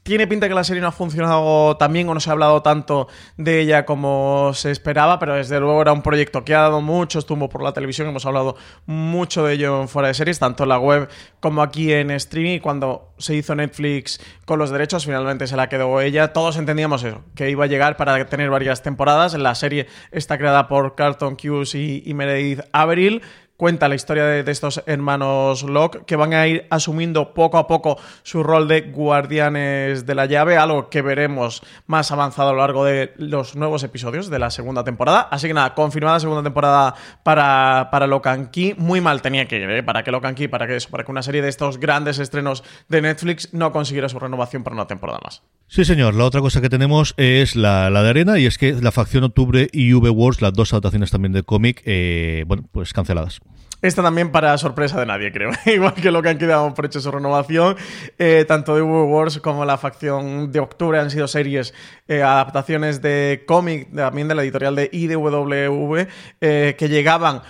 [0.03, 2.63] tiene pinta que la serie no ha funcionado tan bien o no se ha hablado
[2.63, 6.81] tanto de ella como se esperaba, pero desde luego era un proyecto que ha dado
[6.81, 10.63] mucho estuvo por la televisión, hemos hablado mucho de ello en fuera de series, tanto
[10.63, 11.09] en la web
[11.41, 12.61] como aquí en streaming.
[12.61, 16.33] Cuando se hizo Netflix con los derechos, finalmente se la quedó ella.
[16.33, 19.35] Todos entendíamos eso, que iba a llegar para tener varias temporadas.
[19.35, 23.23] La serie está creada por Carlton Cuse y, y Meredith Averill
[23.61, 27.99] cuenta la historia de, estos hermanos Locke que van a ir asumiendo poco a poco
[28.23, 32.87] su rol de guardianes de la llave, algo que veremos más avanzado a lo largo
[32.87, 35.29] de los nuevos episodios de la segunda temporada.
[35.31, 38.77] Así que nada, confirmada segunda temporada para, para Locke.
[38.79, 39.83] Muy mal tenía que ir, ¿eh?
[39.83, 43.03] Para que Locke para que, eso, para que una serie de estos grandes estrenos de
[43.03, 45.43] Netflix no consiguiera su renovación para una temporada más.
[45.67, 46.15] Sí, señor.
[46.15, 49.25] La otra cosa que tenemos es la, la de arena y es que la facción
[49.25, 53.41] Octubre y V Wars, las dos adaptaciones también de cómic, eh, bueno, pues canceladas.
[53.83, 55.51] Esta también para sorpresa de nadie, creo.
[55.67, 57.77] Igual que lo que han quedado por hecho su renovación.
[58.19, 61.73] Eh, tanto de Wars como la facción de octubre han sido series,
[62.07, 66.07] eh, adaptaciones de cómic, también de la editorial de IDW,
[66.41, 67.43] eh, que llegaban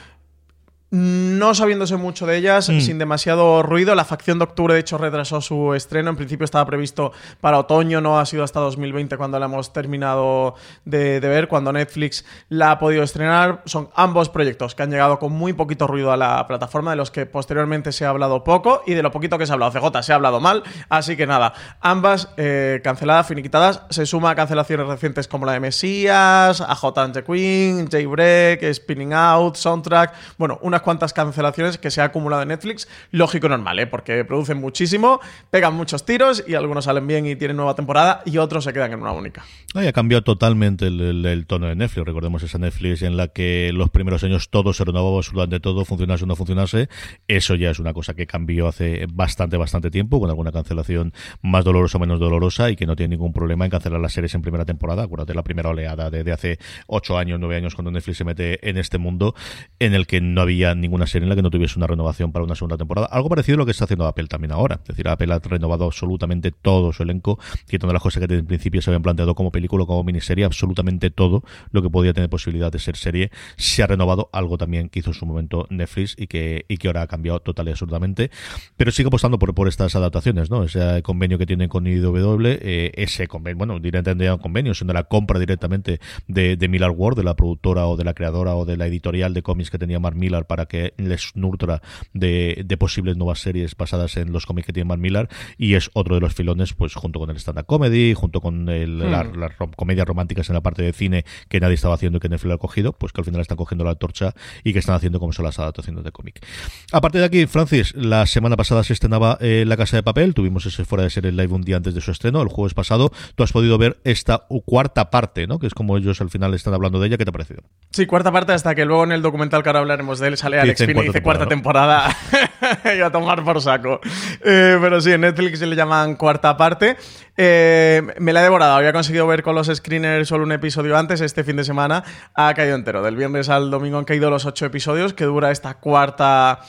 [0.90, 2.80] no sabiéndose mucho de ellas, mm.
[2.80, 3.94] sin demasiado ruido.
[3.94, 6.10] La facción de octubre, de hecho, retrasó su estreno.
[6.10, 10.56] En principio estaba previsto para otoño, no ha sido hasta 2020 cuando la hemos terminado
[10.84, 13.62] de, de, ver, cuando Netflix la ha podido estrenar.
[13.66, 17.10] Son ambos proyectos que han llegado con muy poquito ruido a la plataforma, de los
[17.10, 19.72] que posteriormente se ha hablado poco y de lo poquito que se ha hablado.
[19.72, 23.82] CJ se ha hablado mal, así que nada, ambas eh, canceladas, finiquitadas.
[23.90, 27.02] Se suma a cancelaciones recientes como la de Mesías, a J.
[27.02, 30.14] and the Queen, Jaybreak, Spinning Out, Soundtrack.
[30.36, 32.88] Bueno, una cuantas cancelaciones que se ha acumulado en Netflix.
[33.10, 33.86] Lógico normal, ¿eh?
[33.86, 38.38] porque producen muchísimo, pegan muchos tiros y algunos salen bien y tienen nueva temporada y
[38.38, 39.44] otros se quedan en una única.
[39.74, 42.06] Ay, ha cambiado totalmente el, tono de Netflix.
[42.06, 46.24] Recordemos esa Netflix en la que los primeros años todo se renovaba absolutamente todo, funcionase
[46.24, 46.88] o no funcionase.
[47.28, 51.12] Eso ya es una cosa que cambió hace bastante, bastante tiempo, con alguna cancelación
[51.42, 54.34] más dolorosa o menos dolorosa y que no tiene ningún problema en cancelar las series
[54.34, 55.04] en primera temporada.
[55.04, 58.68] Acuérdate la primera oleada de, de hace ocho años, nueve años, cuando Netflix se mete
[58.68, 59.34] en este mundo
[59.78, 62.44] en el que no había ninguna serie en la que no tuviese una renovación para
[62.44, 63.06] una segunda temporada.
[63.06, 64.80] Algo parecido a lo que está haciendo Apple también ahora.
[64.82, 68.82] Es decir, Apple ha renovado absolutamente todo su elenco, quitando las cosas que en principio
[68.82, 72.72] se habían planteado como película o como miniserie, absolutamente todo lo que podía tener posibilidad
[72.72, 74.30] de ser serie se ha renovado.
[74.32, 77.40] Algo también que hizo en su momento Netflix y que, y que ahora ha cambiado
[77.40, 78.30] total y absolutamente.
[78.76, 80.64] Pero sigue apostando por, por estas adaptaciones, ¿no?
[80.64, 85.04] Ese convenio que tienen con IW, eh, ese convenio, bueno, directamente un convenio, siendo la
[85.04, 88.76] compra directamente de, de Miller World, de la productora o de la creadora o de
[88.76, 93.16] la editorial de cómics que tenía Mark Millar para que les nutra de, de, posibles
[93.16, 96.34] nuevas series basadas en los cómics que tiene Mark Millar y es otro de los
[96.34, 99.10] filones, pues junto con el stand-up comedy, junto con el, mm.
[99.10, 102.20] las la rom comedias románticas en la parte de cine que nadie estaba haciendo y
[102.20, 104.94] que Netflix ha cogido, pues que al final están cogiendo la torcha y que están
[104.94, 106.44] haciendo como son las adaptaciones de cómic.
[106.92, 110.66] Aparte de aquí, Francis, la semana pasada se estrenaba eh, La Casa de Papel, tuvimos
[110.66, 113.12] ese fuera de ser el live un día antes de su estreno, el jueves pasado,
[113.34, 115.58] tú has podido ver esta cuarta parte, ¿no?
[115.58, 117.62] Que es como ellos al final están hablando de ella, ¿qué te ha parecido?
[117.90, 120.60] Sí, cuarta parte hasta que luego en el documental que ahora hablaremos de él sale
[120.60, 122.16] Alex Pina y dice cuarta temporada
[122.96, 124.00] y a tomar por saco.
[124.44, 126.96] Eh, pero sí, en Netflix se le llaman cuarta parte.
[127.36, 128.74] Eh, me la he devorado.
[128.74, 131.20] Había conseguido ver con los screeners solo un episodio antes.
[131.20, 133.02] Este fin de semana ha caído entero.
[133.02, 136.60] Del viernes al domingo han caído los ocho episodios que dura esta cuarta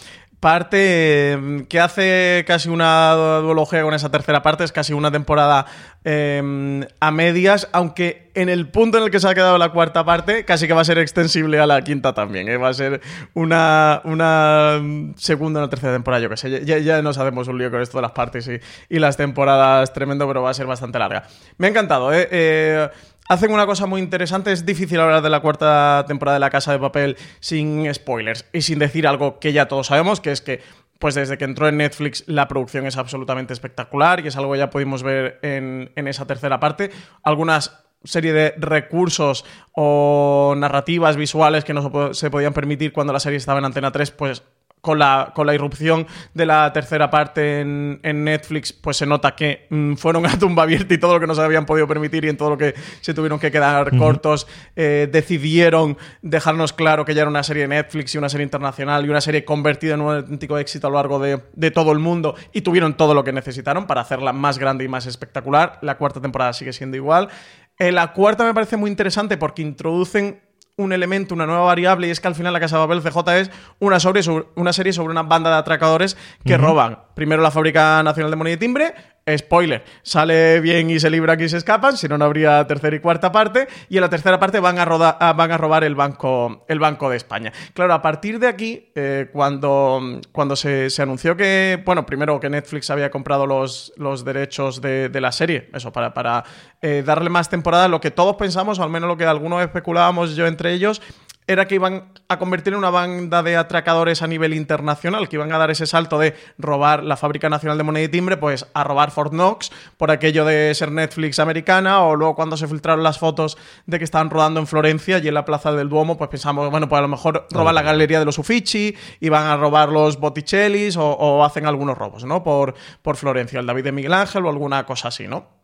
[0.42, 5.68] parte que hace casi una duología con esa tercera parte, es casi una temporada
[6.04, 10.04] eh, a medias, aunque en el punto en el que se ha quedado la cuarta
[10.04, 12.58] parte, casi que va a ser extensible a la quinta también, ¿eh?
[12.58, 13.02] va a ser
[13.36, 14.82] una, una
[15.16, 17.80] segunda o una tercera temporada, yo que sé, ya, ya, nos hacemos un lío con
[17.80, 21.24] esto de las partes y, y, las temporadas tremendo, pero va a ser bastante larga.
[21.58, 22.28] Me ha encantado, ¿eh?
[22.32, 22.90] eh
[23.32, 24.52] hacen una cosa muy interesante.
[24.52, 28.62] Es difícil hablar de la cuarta temporada de La Casa de Papel sin spoilers y
[28.62, 30.62] sin decir algo que ya todos sabemos, que es que
[31.00, 34.60] pues desde que entró en Netflix la producción es absolutamente espectacular y es algo que
[34.60, 36.92] ya pudimos ver en, en esa tercera parte.
[37.24, 43.38] Algunas serie de recursos o narrativas visuales que no se podían permitir cuando la serie
[43.38, 44.44] estaba en Antena 3, pues
[44.82, 49.36] con la, con la irrupción de la tercera parte en, en Netflix, pues se nota
[49.36, 52.26] que mmm, fueron a tumba abierta y todo lo que no se habían podido permitir
[52.26, 54.00] y en todo lo que se tuvieron que quedar uh -huh.
[54.00, 58.44] cortos, eh, decidieron dejarnos claro que ya era una serie de Netflix y una serie
[58.44, 61.92] internacional y una serie convertida en un auténtico éxito a lo largo de, de todo
[61.92, 65.78] el mundo y tuvieron todo lo que necesitaron para hacerla más grande y más espectacular.
[65.82, 67.30] La cuarta temporada sigue siendo igual.
[67.78, 70.42] Eh, la cuarta me parece muy interesante porque introducen
[70.78, 73.40] un elemento, una nueva variable, y es que al final la Casa de Papel CJ
[73.40, 76.62] es una, sobre, sobre, una serie sobre una banda de atracadores que uh -huh.
[76.62, 78.94] roban primero la Fábrica Nacional de Moneda y Timbre,
[79.38, 83.00] spoiler, sale bien y se libra y se escapan, si no, no habría tercera y
[83.00, 85.96] cuarta parte, y en la tercera parte van a, roda- ah, van a robar el
[85.96, 87.52] banco, el banco de España.
[87.74, 92.50] Claro, a partir de aquí, eh, cuando, cuando se, se anunció que, bueno, primero que
[92.50, 96.44] Netflix había comprado los, los derechos de, de la serie, eso, para, para
[96.82, 100.36] eh, darle más temporada, lo que todos pensamos, o al menos lo que algunos especulábamos
[100.36, 101.02] yo entre ellos,
[101.52, 105.52] era que iban a convertir en una banda de atracadores a nivel internacional, que iban
[105.52, 108.84] a dar ese salto de robar la Fábrica Nacional de Moneda y Timbre, pues a
[108.84, 113.20] robar Fort Knox por aquello de ser Netflix americana, o luego cuando se filtraron las
[113.20, 116.70] fotos de que estaban rodando en Florencia y en la Plaza del Duomo, pues pensamos,
[116.72, 120.20] bueno, pues a lo mejor roban la Galería de los Uffizi, iban a robar los
[120.20, 122.44] Botticellis o, o hacen algunos robos, ¿no?
[122.44, 125.61] Por, por Florencia, el David de Miguel Ángel o alguna cosa así, ¿no?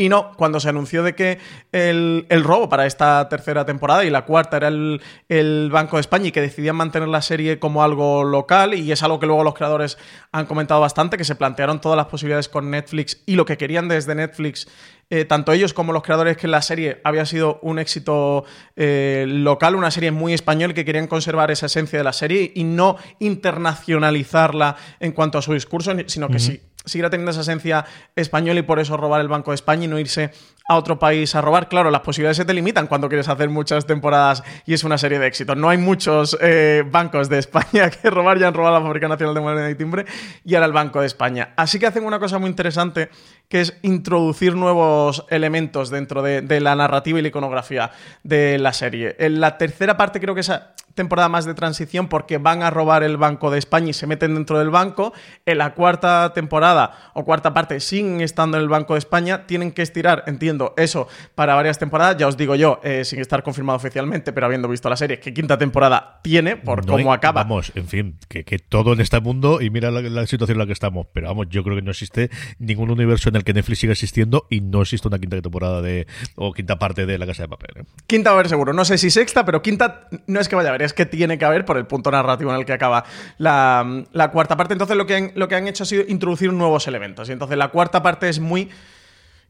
[0.00, 1.40] Y no, cuando se anunció de que
[1.72, 6.02] el, el robo para esta tercera temporada y la cuarta era el, el Banco de
[6.02, 9.42] España y que decidían mantener la serie como algo local, y es algo que luego
[9.42, 9.98] los creadores
[10.30, 13.88] han comentado bastante, que se plantearon todas las posibilidades con Netflix y lo que querían
[13.88, 14.68] desde Netflix,
[15.10, 18.44] eh, tanto ellos como los creadores, que la serie había sido un éxito
[18.76, 22.62] eh, local, una serie muy español, que querían conservar esa esencia de la serie y
[22.62, 27.84] no internacionalizarla en cuanto a su discurso, sino que sí seguirá teniendo esa esencia
[28.16, 30.30] española y por eso robar el Banco de España y no irse
[30.68, 31.68] a otro país a robar.
[31.68, 35.18] Claro, las posibilidades se te limitan cuando quieres hacer muchas temporadas y es una serie
[35.18, 35.56] de éxitos.
[35.56, 39.34] No hay muchos eh, bancos de España que robar, ya han robado la Fábrica Nacional
[39.34, 40.04] de Moneda y Timbre
[40.44, 41.54] y ahora el Banco de España.
[41.56, 43.08] Así que hacen una cosa muy interesante
[43.48, 47.90] que es introducir nuevos elementos dentro de, de la narrativa y la iconografía
[48.22, 49.16] de la serie.
[49.18, 53.04] En la tercera parte creo que esa temporada más de transición porque van a robar
[53.04, 55.12] el Banco de España y se meten dentro del banco.
[55.46, 59.70] En la cuarta temporada o cuarta parte, sin estando en el Banco de España, tienen
[59.70, 61.06] que estirar, entiendo, eso
[61.36, 62.16] para varias temporadas.
[62.16, 65.32] Ya os digo yo, eh, sin estar confirmado oficialmente, pero habiendo visto la serie, que
[65.32, 67.44] quinta temporada tiene por No cómo acaba.
[67.44, 70.58] Vamos, en fin, que, que todo en este mundo, y mira la, la situación en
[70.58, 73.54] la que estamos, pero vamos, yo creo que no existe ningún universo en el que
[73.54, 77.26] Netflix siga existiendo y no existe una quinta temporada de o quinta parte de La
[77.26, 77.82] Casa de Papel.
[77.82, 77.84] ¿eh?
[78.06, 78.72] Quinta va a haber seguro.
[78.72, 81.38] No sé si sexta, pero quinta no es que vaya a haber, es que tiene
[81.38, 83.04] que haber por el punto narrativo en el que acaba
[83.38, 84.74] la, la cuarta parte.
[84.74, 87.28] Entonces lo que, han, lo que han hecho ha sido introducir nuevos elementos.
[87.28, 88.68] Y entonces la cuarta parte es muy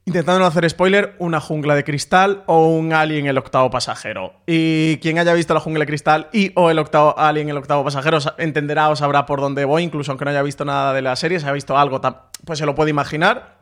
[0.05, 4.33] intentando no hacer spoiler, una jungla de cristal o un alien el octavo pasajero.
[4.46, 7.85] Y quien haya visto la jungla de cristal y o el octavo alien el octavo
[7.85, 11.03] pasajero sa- entenderá o sabrá por dónde voy, incluso aunque no haya visto nada de
[11.03, 12.01] la serie, si ha visto algo,
[12.46, 13.58] pues se lo puede imaginar.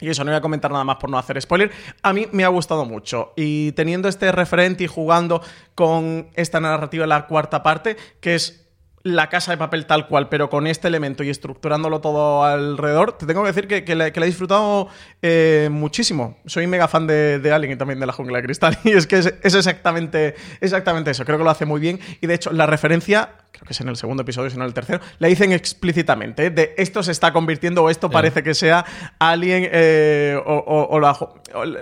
[0.00, 1.70] Y eso, no voy a comentar nada más por no hacer spoiler.
[2.02, 3.32] A mí me ha gustado mucho.
[3.36, 5.40] Y teniendo este referente y jugando
[5.74, 8.63] con esta narrativa en la cuarta parte, que es
[9.04, 13.26] la casa de papel tal cual, pero con este elemento y estructurándolo todo alrededor, te
[13.26, 14.88] tengo que decir que, que la, que la he disfrutado
[15.20, 16.38] eh, muchísimo.
[16.46, 18.78] Soy mega fan de, de Alien y también de la jungla de cristal.
[18.84, 21.24] Y es que es, es exactamente, exactamente eso.
[21.26, 22.00] Creo que lo hace muy bien.
[22.22, 24.68] Y de hecho, la referencia, creo que es en el segundo episodio, si no en
[24.68, 26.46] el tercero, la dicen explícitamente.
[26.46, 26.50] ¿eh?
[26.50, 28.86] De esto se está convirtiendo o esto parece que sea
[29.18, 31.34] Alien eh, o, o- o la o-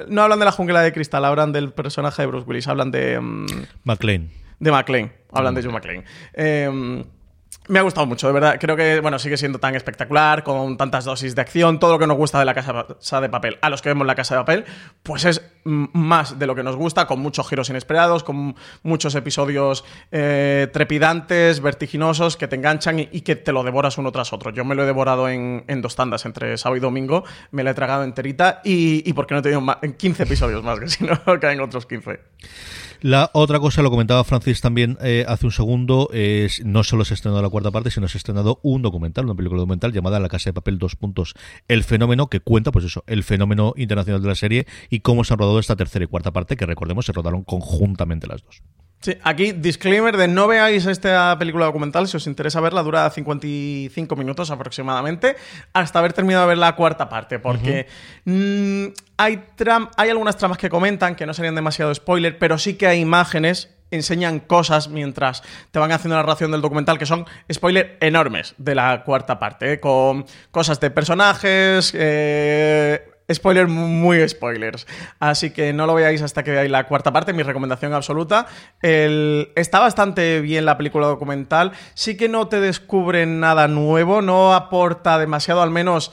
[0.09, 3.21] No hablan de la jungla de cristal, hablan del personaje de Bruce Willis, hablan de...
[3.21, 3.47] mm,
[3.85, 4.29] McLean.
[4.59, 5.13] de McLean.
[5.33, 6.05] Hablan de John McClane.
[6.35, 7.05] Eh,
[7.69, 8.57] me ha gustado mucho, de verdad.
[8.59, 12.09] Creo que, bueno, sigue siendo tan espectacular, con tantas dosis de acción, todo lo que
[12.09, 13.59] nos gusta de la casa de papel.
[13.63, 14.65] A los que vemos la casa de papel,
[15.05, 19.85] pues es más de lo que nos gusta, con muchos giros inesperados, con muchos episodios
[20.11, 24.51] eh, trepidantes, vertiginosos, que te enganchan y, que te lo devoras uno tras otro.
[24.51, 27.75] Yo me lo he devorado en, dos tandas, entre sábado y domingo, me la he
[27.75, 31.05] tragado enterita y, y porque no he tenido más, en 15 episodios más, que si
[31.05, 32.19] no caen otros 15.
[33.03, 37.15] La otra cosa, lo comentaba Francis también eh, hace un segundo, es no solo se
[37.15, 40.21] ha estrenado la cuarta parte, sino se ha estrenado un documental, una película documental llamada
[40.21, 41.35] La Casa de Papel, dos puntos,
[41.67, 45.35] El Fenómeno, que cuenta, pues eso, el fenómeno internacional de la serie y cómo se
[45.35, 48.63] han rodado esta tercera y cuarta parte, que recordemos se rodaron conjuntamente las dos.
[49.03, 54.15] Sí, aquí disclaimer de no veáis esta película documental, si os interesa verla, dura 55
[54.15, 55.35] minutos aproximadamente,
[55.73, 57.89] hasta haber terminado de ver la cuarta parte, porque
[58.25, 58.85] mm,
[59.17, 62.87] hay, tram- hay algunas tramas que comentan que no serían demasiado spoiler, pero sí que
[62.87, 67.99] hay imágenes, enseñan cosas mientras te van haciendo la narración del documental que son spoiler
[68.01, 69.81] enormes de la cuarta parte, ¿eh?
[69.81, 74.87] con cosas de personajes, eh, Spoiler, muy spoilers.
[75.19, 78.47] Así que no lo veáis hasta que veáis la cuarta parte, mi recomendación absoluta.
[78.81, 81.73] Está bastante bien la película documental.
[81.95, 86.13] Sí que no te descubre nada nuevo, no aporta demasiado, al menos.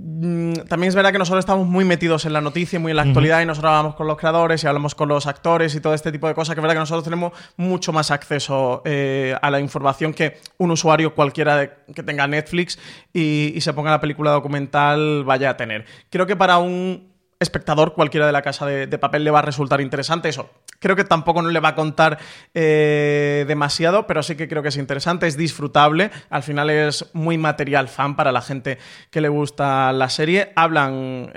[0.00, 2.96] Mm, También es verdad que nosotros estamos muy metidos en la noticia y muy en
[2.96, 5.94] la actualidad y nosotros hablamos con los creadores y hablamos con los actores y todo
[5.94, 9.50] este tipo de cosas, que es verdad que nosotros tenemos mucho más acceso eh, a
[9.50, 12.78] la información que un usuario cualquiera de- que tenga Netflix
[13.12, 15.84] y, y se ponga la película documental vaya a tener.
[16.10, 19.80] Creo que para un espectador cualquiera de la casa de, papel le va a resultar
[19.80, 20.50] interesante eso.
[20.78, 22.18] creo que tampoco le va a contar
[22.54, 26.10] eh, demasiado, pero sí que creo que es interesante, es disfrutable.
[26.30, 28.78] Al final es muy material fan para la gente
[29.10, 30.52] que le gusta la serie.
[30.56, 31.30] Hablan,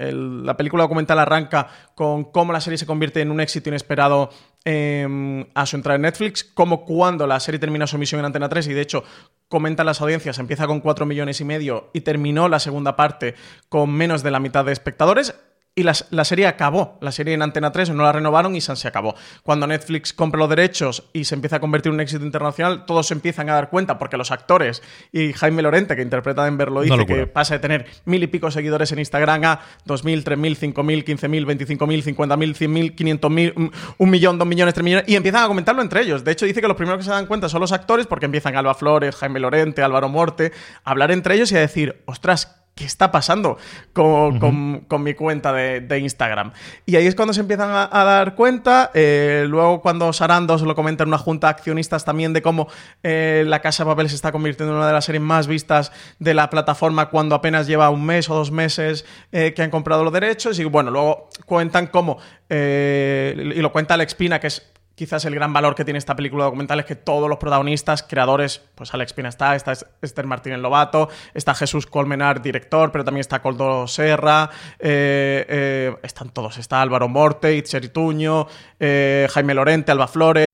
[0.46, 4.30] la película documental arranca con cómo la serie se convierte en un éxito inesperado
[4.66, 8.50] eh, a su entrada en Netflix, como cuando la serie termina su emisión en Antena
[8.50, 9.04] 3 y de hecho
[9.48, 13.36] comentan las audiencias, empieza con 4 millones y medio y terminó la segunda parte
[13.70, 15.34] con menos de la mitad de espectadores.
[15.80, 16.98] Y la, la serie acabó.
[17.02, 19.16] La serie en Antena 3 no la renovaron y se acabó.
[19.44, 23.08] Cuando Netflix compra los derechos y se empieza a convertir en un éxito internacional, todos
[23.08, 26.70] se empiezan a dar cuenta porque los actores y Jaime Lorente, que interpreta a Denver,
[26.70, 27.20] lo dice, locura.
[27.20, 31.46] que pasa de tener mil y pico seguidores en Instagram a 2.000, 3.000, 5.000, 15.000,
[31.46, 35.82] 25.000, 50.000, 100.000, 500.000, un- un millón, dos millones, tres millones, y empiezan a comentarlo
[35.82, 36.24] entre ellos.
[36.24, 38.56] De hecho, dice que los primeros que se dan cuenta son los actores porque empiezan
[38.58, 40.52] Alba Flores, Jaime Lorente, Álvaro Morte,
[40.84, 43.58] a hablar entre ellos y a decir, ostras, ¿qué está pasando
[43.92, 46.54] con, con- con mi cuenta de, de Instagram?
[46.86, 48.90] Y ahí es cuando se empiezan a, a dar cuenta.
[48.94, 52.68] eh, luego, cuando Sarandos lo comenta en una junta de accionistas también de cómo
[53.04, 55.92] eh, La Casa de Papel se está convirtiendo en una de las series más vistas
[56.20, 60.06] de la plataforma cuando apenas lleva un mes o dos meses eh, que han comprado
[60.06, 60.58] los derechos.
[60.58, 62.18] Y bueno, luego cuentan cómo,
[62.50, 64.66] y lo cuenta Alex Pina, que es
[65.00, 68.62] quizás el gran valor que tiene esta película documental es que todos los protagonistas, creadores,
[68.76, 69.72] pues Alex Pina está, está
[70.02, 76.32] Esther Martínez Lobato, está Jesús Colmenar, director, pero también está Coldo Serra, eh, eh, están
[76.32, 78.48] todos, está Álvaro Morte, Itcher Ituño,
[78.78, 80.46] eh, Jaime Lorente, Alba Flores.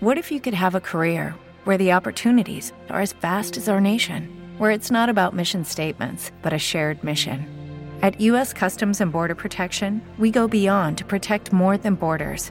[0.00, 3.80] What if you could have a career where the opportunities are as vast as our
[3.80, 7.46] nation, where it's not about mission statements, but a shared mission?
[8.02, 8.52] At U.S.
[8.52, 12.50] Customs and Border Protection, we go beyond to protect more than borders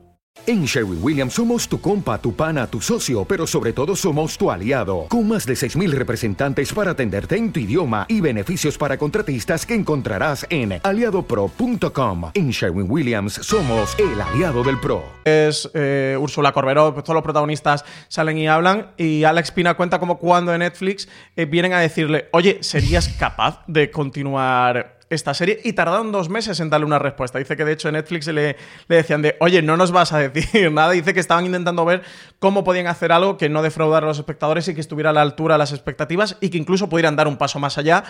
[0.47, 4.49] En Sherwin Williams somos tu compa, tu pana, tu socio, pero sobre todo somos tu
[4.49, 9.67] aliado, con más de 6.000 representantes para atenderte en tu idioma y beneficios para contratistas
[9.67, 12.31] que encontrarás en aliadopro.com.
[12.33, 15.03] En Sherwin Williams somos el aliado del PRO.
[15.25, 19.99] es eh, Úrsula Corberó, pues todos los protagonistas salen y hablan y Alex Pina cuenta
[19.99, 25.59] como cuando en Netflix eh, vienen a decirle, oye, ¿serías capaz de continuar esta serie?
[25.63, 27.37] Y tardaron dos meses en darle una respuesta.
[27.37, 28.55] Dice que de hecho en Netflix le,
[28.87, 30.91] le decían de, oye, no nos vas a decir nada.
[30.91, 32.01] Dice que estaban intentando ver
[32.39, 35.21] cómo podían hacer algo que no defraudara a los espectadores y que estuviera a la
[35.21, 38.03] altura de las expectativas y que incluso pudieran dar un paso más allá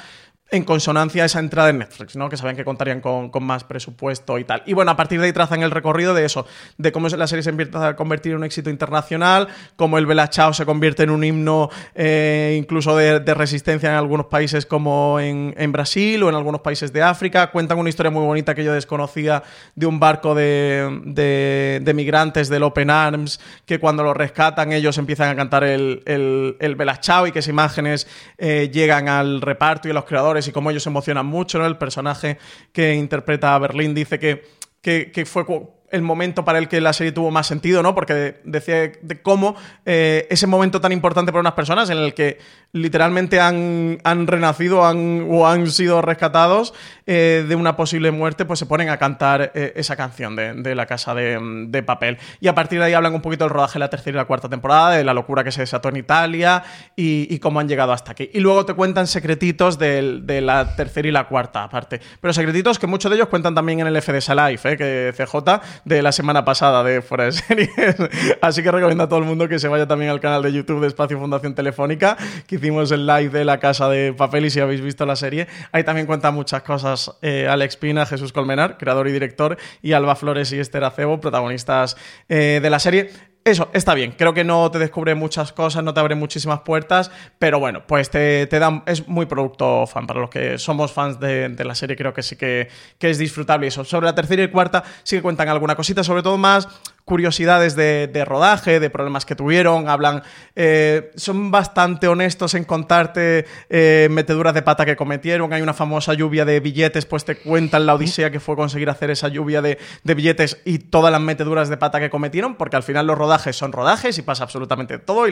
[0.51, 2.27] en consonancia a esa entrada en Netflix, ¿no?
[2.27, 4.61] Que sabían que contarían con, más presupuesto y tal.
[4.65, 6.45] Y bueno, a partir de ahí trazan el recorrido de eso,
[6.77, 9.47] de cómo la serie se empieza a convertir en un éxito internacional,
[9.77, 14.25] cómo el Bella Ciao se convierte en un himno eh, incluso de, resistencia en algunos
[14.25, 17.49] países como en, Brasil o en algunos países de África.
[17.49, 19.41] Cuentan una historia muy bonita que yo desconocía
[19.73, 25.35] de un barco de, migrantes del Open Arms, que cuando lo rescatan ellos empiezan a
[25.35, 30.40] cantar el, el, y que esas imágenes eh, llegan al reparto y a los creadores
[30.47, 31.65] y cómo ellos se emocionan mucho.
[31.65, 32.37] El personaje
[32.71, 34.43] que interpreta a Berlín dice que,
[34.81, 35.45] que, fue
[35.91, 37.93] el momento para el que la serie tuvo más sentido, ¿no?
[37.93, 42.39] Porque decía de cómo eh, ese momento tan importante para unas personas en el que
[42.71, 46.73] literalmente han, han renacido han, o han sido rescatados
[47.13, 50.75] eh, de una posible muerte, pues se ponen a cantar eh, esa canción de, de
[50.75, 51.37] La Casa de,
[51.67, 52.17] de Papel.
[52.39, 54.23] Y a partir de ahí hablan un poquito del rodaje de la tercera y la
[54.23, 56.63] cuarta temporada, de la locura que se desató en Italia
[56.95, 58.29] y, cómo han llegado hasta aquí.
[58.33, 61.99] Y luego te cuentan secretitos del- de, la tercera y la cuarta parte.
[62.21, 64.77] Pero secretitos que muchos de ellos cuentan también en el FDS Live, ¿eh?
[64.77, 67.71] que CJ de la semana pasada de Fuera de Series.
[68.41, 70.79] Así que recomiendo a todo el mundo que se vaya también al canal de YouTube
[70.79, 72.15] de Espacio Fundación Telefónica,
[72.47, 75.47] que hicimos el live de la Casa de Papel y si habéis visto la serie.
[75.73, 80.15] Ahí también cuenta muchas cosas eh, Alex Pina, Jesús Colmenar, creador y director, y Alba
[80.15, 81.97] Flores y Esther Acebo, protagonistas
[82.29, 83.09] eh, de la serie.
[83.43, 84.13] Eso, está bien.
[84.15, 88.11] Creo que no te descubre muchas cosas, no te abre muchísimas puertas, pero bueno, pues
[88.11, 88.83] te, dan.
[88.85, 90.05] Es muy producto fan.
[90.05, 93.65] Para los que somos fans de, la serie, creo que sí que, que es disfrutable.
[93.65, 93.83] Eso.
[93.83, 96.67] Sobre la tercera y cuarta, sí que cuentan alguna cosita, sobre todo más
[97.05, 99.89] curiosidades de, rodaje, de problemas que tuvieron.
[99.89, 100.23] Hablan.
[100.55, 105.53] eh, son bastante honestos en contarte eh, meteduras de pata que cometieron.
[105.53, 109.09] Hay una famosa lluvia de billetes, pues te cuentan la odisea que fue conseguir hacer
[109.11, 113.07] esa lluvia de, billetes y todas las meteduras de pata que cometieron, porque al final
[113.07, 115.31] los rodajes son rodajes y pasa absolutamente todo y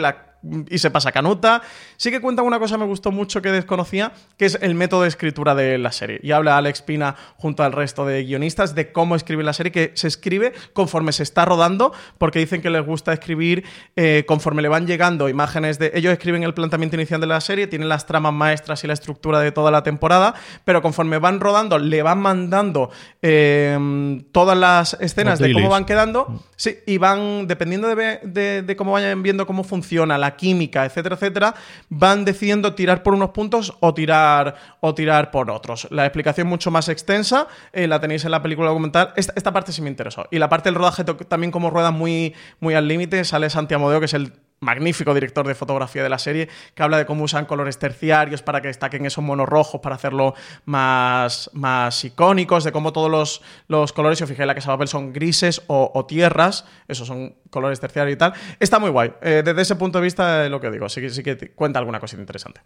[0.70, 1.61] y se pasa canuta.
[1.97, 5.01] Sí que cuentan una cosa que me gustó mucho que desconocía, que es el método
[5.03, 6.20] de escritura de la serie.
[6.24, 9.91] Y habla Alex Pina junto al resto de guionistas de cómo escribe la serie, que
[9.95, 11.59] se escribe conforme se está rodando,
[12.18, 15.91] porque dicen que les gusta escribir eh, conforme le van llegando imágenes de...
[15.93, 19.39] Ellos escriben el planteamiento inicial de la serie, tienen las tramas maestras y la estructura
[19.39, 20.34] de toda la temporada,
[20.66, 22.89] pero conforme van rodando, le van mandando
[23.22, 28.76] eh, todas las escenas de cómo van quedando, sí, y van, dependiendo de, de, de
[28.76, 31.55] cómo vayan viendo cómo funciona la química, etcétera, etcétera,
[31.89, 35.88] van decidiendo tirar por unos puntos o tirar, o tirar por otros.
[35.91, 39.14] La explicación mucho más extensa eh, la tenéis en la película documental.
[39.16, 40.28] Esta, esta, parte sí me interesó.
[40.32, 43.24] Y la parte del rodaje también como rueda muy, muy al límite.
[43.24, 46.97] Sale Santiago Modeo, que es el magnífico director de fotografía de la serie, que habla
[46.97, 50.34] de cómo usan colores terciarios para que destaquen esos monos rojos, para hacerlo
[50.66, 54.88] más, más icónicos, de cómo todos los, los colores, si os fijáis, la que papel
[54.88, 58.34] son grises o, o, tierras, esos son colores terciarios y tal.
[58.60, 59.14] Está muy guay.
[59.22, 62.00] Eh, desde ese punto de vista, eh, lo que digo, sí, sí que cuenta alguna
[62.00, 62.62] cosita interesante.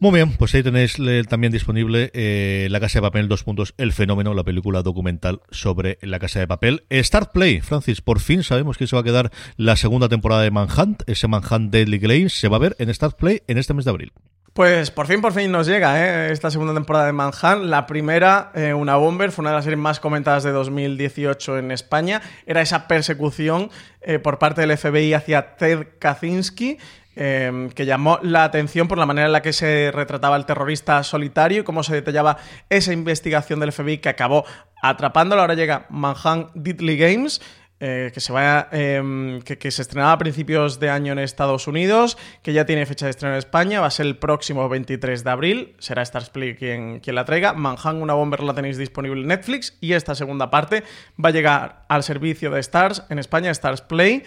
[0.00, 0.96] Muy bien, pues ahí tenéis
[1.28, 5.98] también disponible eh, La Casa de Papel, dos puntos, El Fenómeno, la película documental sobre
[6.02, 6.84] La Casa de Papel.
[6.90, 10.50] Start Play, Francis, por fin sabemos que se va a quedar la segunda temporada de
[10.50, 13.84] Manhunt, ese Manhunt Deadly Claims, se va a ver en Start Play en este mes
[13.84, 14.12] de abril.
[14.54, 16.30] Pues por fin, por fin nos llega ¿eh?
[16.30, 17.64] esta segunda temporada de Manhunt.
[17.64, 21.72] La primera, eh, una bomber, fue una de las series más comentadas de 2018 en
[21.72, 22.22] España.
[22.46, 23.70] Era esa persecución
[24.00, 26.78] eh, por parte del FBI hacia Ted Kaczynski.
[27.16, 31.02] Eh, que llamó la atención por la manera en la que se retrataba el terrorista
[31.04, 32.38] solitario y cómo se detallaba
[32.70, 34.44] esa investigación del FBI que acabó
[34.82, 35.42] atrapándolo.
[35.42, 37.40] Ahora llega Manhunt Deadly Games.
[37.80, 42.16] Eh, que se vaya que, que, se estrenaba a principios de año en Estados Unidos,
[42.42, 45.30] que ya tiene fecha de estreno en España, va a ser el próximo 23 de
[45.30, 47.52] abril, será Starsplay quien, quien la traiga.
[47.52, 50.84] Manhunt, una bomber la tenéis disponible en Netflix y esta segunda parte
[51.22, 54.22] va a llegar al servicio de Stars en España, Stars Play.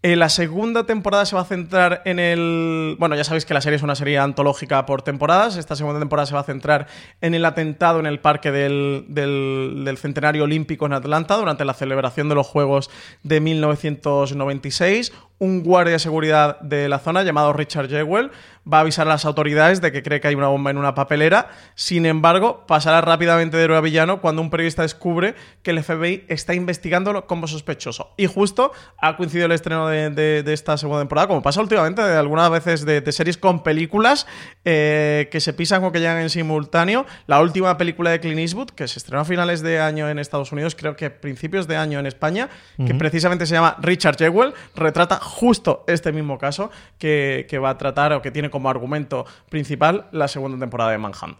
[0.00, 2.94] Eh, la segunda temporada se va a centrar en el...
[3.00, 5.56] Bueno, ya sabéis que la serie es una serie antológica por temporadas.
[5.56, 6.86] Esta segunda temporada se va a centrar
[7.20, 11.74] en el atentado en el parque del, del, del Centenario Olímpico en Atlanta durante la
[11.74, 12.90] celebración de los Juegos
[13.24, 18.30] de 1996 un guardia de seguridad de la zona llamado Richard Jewell
[18.70, 20.94] va a avisar a las autoridades de que cree que hay una bomba en una
[20.94, 21.48] papelera.
[21.74, 26.24] Sin embargo, pasará rápidamente de héroe a villano cuando un periodista descubre que el FBI
[26.28, 28.12] está investigándolo como sospechoso.
[28.16, 32.02] Y justo ha coincidido el estreno de, de, de esta segunda temporada, como pasa últimamente
[32.02, 34.26] de algunas veces de, de series con películas
[34.64, 37.06] eh, que se pisan o que llegan en simultáneo.
[37.26, 40.52] La última película de Clint Eastwood, que se estrenó a finales de año en Estados
[40.52, 42.86] Unidos, creo que principios de año en España, uh -huh.
[42.86, 48.12] que precisamente se llama Richard Jewell, retrata justo este mismo caso que, va a tratar
[48.12, 51.36] o que tiene como argumento principal la segunda temporada de Manhunt.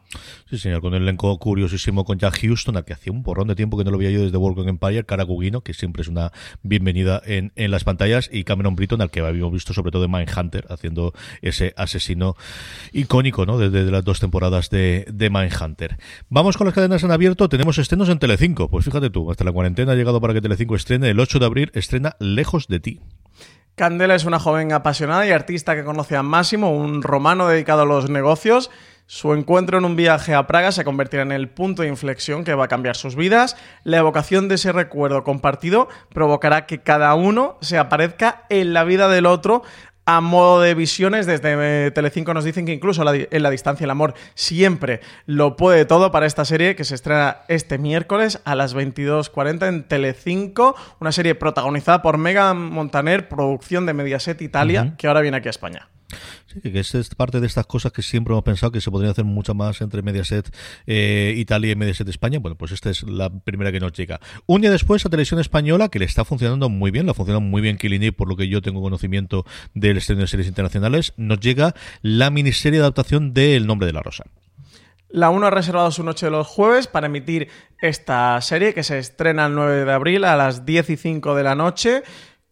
[0.50, 3.54] Sí, señor, con el elenco curiosísimo con Jack Houston, al que hacía un porrón de
[3.54, 6.08] tiempo que no lo veía yo desde World of Empire, Cara Gugino, que siempre es
[6.08, 6.32] una
[6.62, 10.66] bienvenida en, las pantallas, y Cameron Britton, al que habíamos visto sobre todo en Mindhunter,
[10.70, 11.12] haciendo
[11.42, 12.36] ese asesino
[12.92, 13.58] icónico, ¿no?
[13.58, 15.98] Desde de las dos temporadas de, de Mindhunter.
[16.28, 18.68] Vamos con las cadenas en abierto, tenemos estrenos en Telecinco.
[18.68, 21.46] Pues fíjate tú, hasta la cuarentena ha llegado para que Telecinco estrene, el 8 de
[21.46, 23.00] abril estrena Lejos de ti.
[23.78, 27.86] Candela es una joven apasionada y artista que conoce a Máximo, un romano dedicado a
[27.86, 28.72] los negocios.
[29.06, 32.54] Su encuentro en un viaje a Praga se convertirá en el punto de inflexión que
[32.54, 33.56] va a cambiar sus vidas.
[33.84, 39.08] La evocación de ese recuerdo compartido provocará que cada uno se aparezca en la vida
[39.08, 39.62] del otro
[40.08, 41.26] a modo de visiones.
[41.26, 46.10] Desde Telecinco nos dicen que incluso en la distancia el amor siempre lo puede todo
[46.10, 50.74] para esta serie que se estrena este miércoles a las 22.40 en Telecinco.
[50.98, 54.96] Una serie protagonizada por Megan Montaner, producción de Mediaset Italia, uh -huh.
[54.96, 55.90] que ahora viene aquí a España.
[56.52, 59.26] Sí, que es parte de estas cosas que siempre hemos pensado que se podría hacer
[59.26, 60.50] mucho más entre Mediaset
[60.86, 62.38] eh, Italia y Mediaset España.
[62.38, 64.18] Bueno, pues esta es la primera que nos llega.
[64.46, 67.60] Un día después a Televisión Española, que le está funcionando muy bien, la funciona muy
[67.60, 69.44] bien Kilini, por lo que yo tengo conocimiento
[69.74, 73.92] del estreno de series internacionales, nos llega la miniserie de adaptación de El nombre de
[73.92, 74.24] la rosa.
[75.10, 77.48] La 1 ha reservado su noche de los jueves para emitir
[77.80, 81.42] esta serie que se estrena el 9 de abril a las 10 y 5 de
[81.42, 82.02] la noche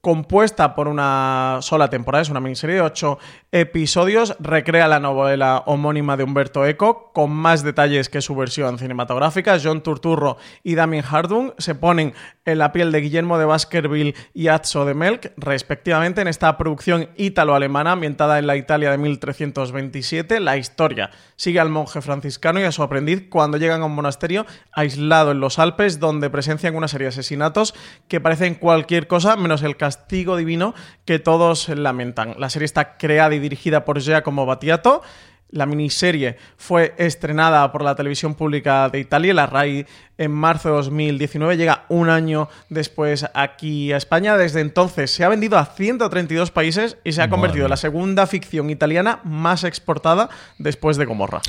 [0.07, 3.19] compuesta por una sola temporada, es una miniserie de ocho
[3.51, 9.59] episodios, recrea la novela homónima de Humberto Eco, con más detalles que su versión cinematográfica.
[9.61, 14.47] John Turturro y Damien Hardung se ponen en la piel de Guillermo de Baskerville y
[14.47, 20.39] Atzo de Melk, respectivamente, en esta producción ítalo-alemana ambientada en la Italia de 1327.
[20.39, 24.47] La historia sigue al monje franciscano y a su aprendiz cuando llegan a un monasterio
[24.71, 27.75] aislado en los Alpes, donde presencian una serie de asesinatos
[28.07, 30.75] que parecen cualquier cosa menos el castigo castigo divino
[31.05, 32.35] que todos lamentan.
[32.39, 35.03] La serie está creada y dirigida por Giacomo Battiato.
[35.51, 39.87] La miniserie fue estrenada por la televisión pública de Italia, la RAI,
[40.19, 41.57] en marzo de 2019.
[41.57, 44.37] Llega un año después aquí a España.
[44.37, 48.27] Desde entonces se ha vendido a 132 países y se ha convertido en la segunda
[48.27, 50.29] ficción italiana más exportada
[50.59, 51.41] después de Gomorra.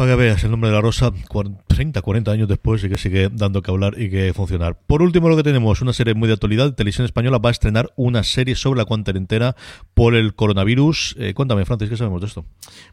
[0.00, 1.10] Para que veas, el nombre de la rosa,
[1.66, 4.78] 30, 40 años después, y que sigue dando que hablar y que funcionar.
[4.86, 6.72] Por último, lo que tenemos, una serie muy de actualidad.
[6.72, 9.56] Televisión Española va a estrenar una serie sobre la cuarentena
[9.92, 11.16] por el coronavirus.
[11.18, 12.46] Eh, cuéntame, Francis, ¿qué sabemos de esto?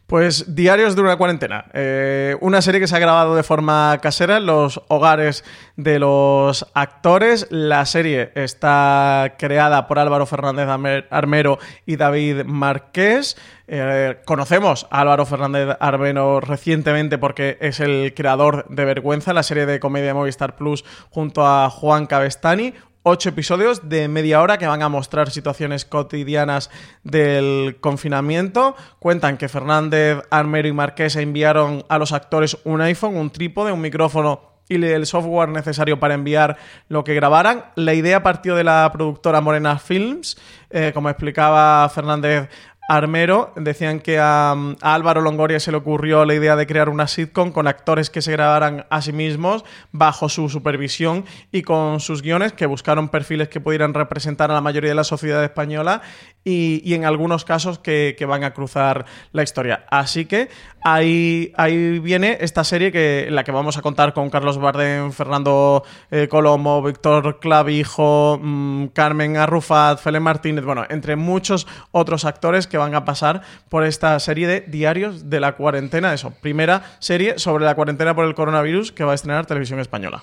[0.06, 1.64] Pues Diarios de una cuarentena.
[1.72, 5.44] Eh, una serie que se ha grabado de forma casera en los hogares
[5.76, 7.46] de los actores.
[7.48, 10.68] La serie está creada por Álvaro Fernández
[11.08, 13.38] Armero y David Marqués.
[13.70, 19.66] Eh, conocemos a Álvaro Fernández Armero recientemente porque es el creador de Vergüenza, la serie
[19.66, 22.72] de comedia Movistar Plus, junto a Juan Cabestani.
[23.02, 26.70] Ocho episodios de media hora que van a mostrar situaciones cotidianas
[27.04, 28.74] del confinamiento.
[28.98, 33.82] Cuentan que Fernández, Armero y Marqués enviaron a los actores un iPhone, un trípode, un
[33.82, 36.56] micrófono y el software necesario para enviar
[36.88, 37.64] lo que grabaran.
[37.74, 40.36] La idea partió de la productora Morena Films.
[40.70, 42.50] Eh, como explicaba Fernández
[42.90, 47.52] Armero decían que a, Álvaro Longoria se le ocurrió la idea de crear una sitcom
[47.52, 49.62] con actores que se grabaran a sí mismos
[49.92, 54.62] bajo su supervisión y con sus guiones que buscaron perfiles que pudieran representar a la
[54.62, 56.00] mayoría de la sociedad española
[56.44, 59.84] y, en algunos casos que, van a cruzar la historia.
[59.90, 60.48] Así que
[60.82, 65.12] ahí, ahí viene esta serie que, en la que vamos a contar con Carlos Bardem,
[65.12, 72.66] Fernando eh, Colomo, Víctor Clavijo, mm, Carmen Arrufat, Fele Martínez, bueno, entre muchos otros actores
[72.66, 76.12] que van a pasar por esta serie de diarios de la cuarentena.
[76.14, 80.22] Eso, primera serie sobre la cuarentena por el coronavirus que va a estrenar Televisión Española.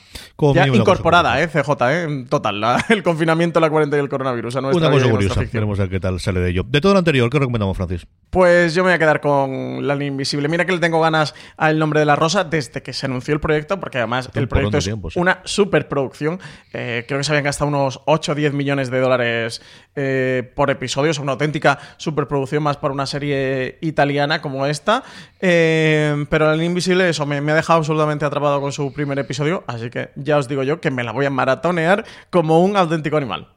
[0.54, 4.56] ya incorporada, eh, CJ, eh, total, el confiamiento, la cuarentena y el coronavirus.
[4.56, 6.64] A Una cosa curiosa, queremos ver qué tal sale de ello.
[6.68, 8.08] De todo lo anterior, ¿qué recomendamos, Francis?
[8.30, 10.48] Pues yo me voy a quedar con La Línea Invisible.
[10.50, 13.40] Mira que le tengo ganas al nombre de la rosa desde que se anunció el
[13.40, 16.40] proyecto, porque además el proyecto es una superproducción.
[16.74, 19.62] Eh, creo que se habían gastado unos 8 o 10 millones de dólares
[19.96, 21.12] eh, por episodio.
[21.12, 25.04] Es una auténtica superproducción más para una serie italiana como esta.
[25.40, 29.64] Eh, pero Línea Invisible, eso me, me ha dejado absolutamente atrapado con su primer episodio.
[29.68, 33.18] Así que ya os digo yo que me la voy a maratonear como un auténtico
[33.18, 33.48] animal.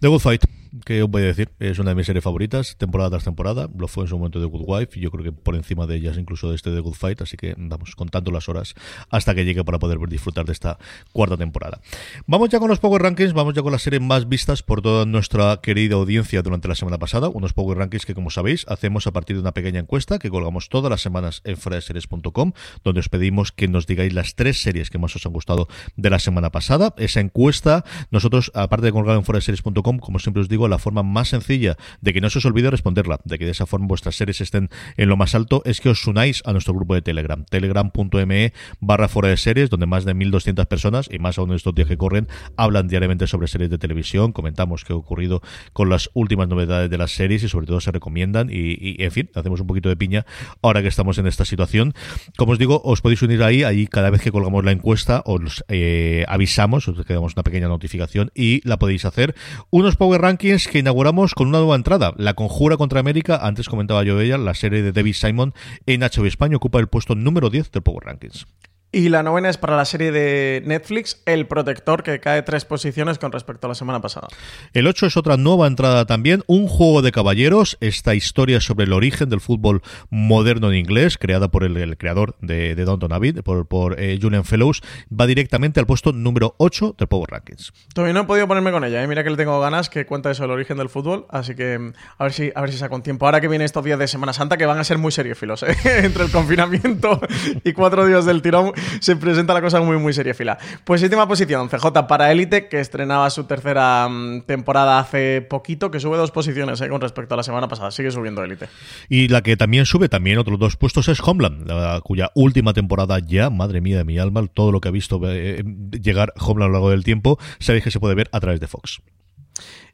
[0.00, 0.61] The Good Fight.
[0.86, 1.50] ¿Qué os voy a decir?
[1.58, 3.68] Es una de mis series favoritas, temporada tras temporada.
[3.76, 6.16] Lo fue en su momento de Good Wife, yo creo que por encima de ellas
[6.16, 8.74] incluso de este de Good Fight, así que vamos contando las horas
[9.10, 10.78] hasta que llegue para poder disfrutar de esta
[11.12, 11.82] cuarta temporada.
[12.26, 15.04] Vamos ya con los Power Rankings, vamos ya con las series más vistas por toda
[15.04, 17.28] nuestra querida audiencia durante la semana pasada.
[17.28, 20.70] Unos Power Rankings que, como sabéis, hacemos a partir de una pequeña encuesta que colgamos
[20.70, 22.52] todas las semanas en freseries.com,
[22.82, 26.08] donde os pedimos que nos digáis las tres series que más os han gustado de
[26.08, 26.94] la semana pasada.
[26.96, 31.28] Esa encuesta, nosotros, aparte de colgar en freseries.com, como siempre os digo, la forma más
[31.28, 34.40] sencilla de que no se os olvide responderla, de que de esa forma vuestras series
[34.40, 38.52] estén en lo más alto, es que os unáis a nuestro grupo de Telegram, telegram.me
[38.80, 41.88] barra fuera de series, donde más de 1.200 personas, y más aún en estos días
[41.88, 45.42] que corren, hablan diariamente sobre series de televisión, comentamos qué ha ocurrido
[45.72, 49.30] con las últimas novedades de las series y sobre todo se recomiendan y, en fin,
[49.34, 50.26] hacemos un poquito de piña
[50.62, 51.94] ahora que estamos en esta situación.
[52.36, 55.64] Como os digo, os podéis unir ahí, ahí cada vez que colgamos la encuesta os
[55.68, 59.34] eh, avisamos, os quedamos una pequeña notificación y la podéis hacer.
[59.70, 64.04] Unos Power Rankings que inauguramos con una nueva entrada, La Conjura contra América, antes comentaba
[64.04, 65.54] yo de ella, la serie de David Simon
[65.86, 68.46] en HBO España ocupa el puesto número 10 del Power Rankings.
[68.94, 73.18] Y la novena es para la serie de Netflix, El Protector, que cae tres posiciones
[73.18, 74.28] con respecto a la semana pasada.
[74.74, 78.92] El 8 es otra nueva entrada también, Un Juego de Caballeros, esta historia sobre el
[78.92, 79.80] origen del fútbol
[80.10, 84.44] moderno en inglés, creada por el, creador de, de Downton Abbey, por, por eh, Julian
[84.44, 87.72] Fellows, va directamente al puesto número 8 del Power Rankings.
[87.94, 89.06] Todavía no he podido ponerme con ella, ¿eh?
[89.06, 91.92] mira que le tengo ganas, que cuenta eso, el origen del fútbol, así que mm,
[92.18, 93.24] a ver si, a ver si saco un tiempo.
[93.24, 95.74] Ahora que viene estos días de Semana Santa, que van a ser muy seriofilos, ¿eh?
[96.04, 97.18] entre el confinamiento
[97.64, 100.58] y cuatro días del tirón se presenta la cosa muy, muy seria fila.
[100.84, 106.00] Pues séptima posición, CJ para Elite, que estrenaba su tercera mm, temporada hace poquito, que
[106.00, 107.90] sube dos posiciones eh, con respecto a la semana pasada.
[107.90, 108.68] Sigue subiendo Elite.
[109.08, 111.70] Y la que también sube, también otros dos puestos, es Homeland,
[112.02, 115.62] cuya última temporada ya, madre mía de mi alma, todo lo que ha visto eh,
[116.00, 118.66] llegar Homeland a lo largo del tiempo, sabéis que se puede ver a través de
[118.66, 119.02] Fox.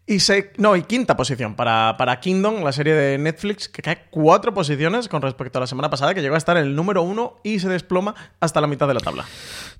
[0.07, 0.21] Y
[0.57, 5.07] no, y quinta posición para, para Kingdom, la serie de Netflix, que cae cuatro posiciones
[5.07, 7.59] con respecto a la semana pasada, que llegó a estar en el número uno y
[7.59, 9.27] se desploma hasta la mitad de la tabla.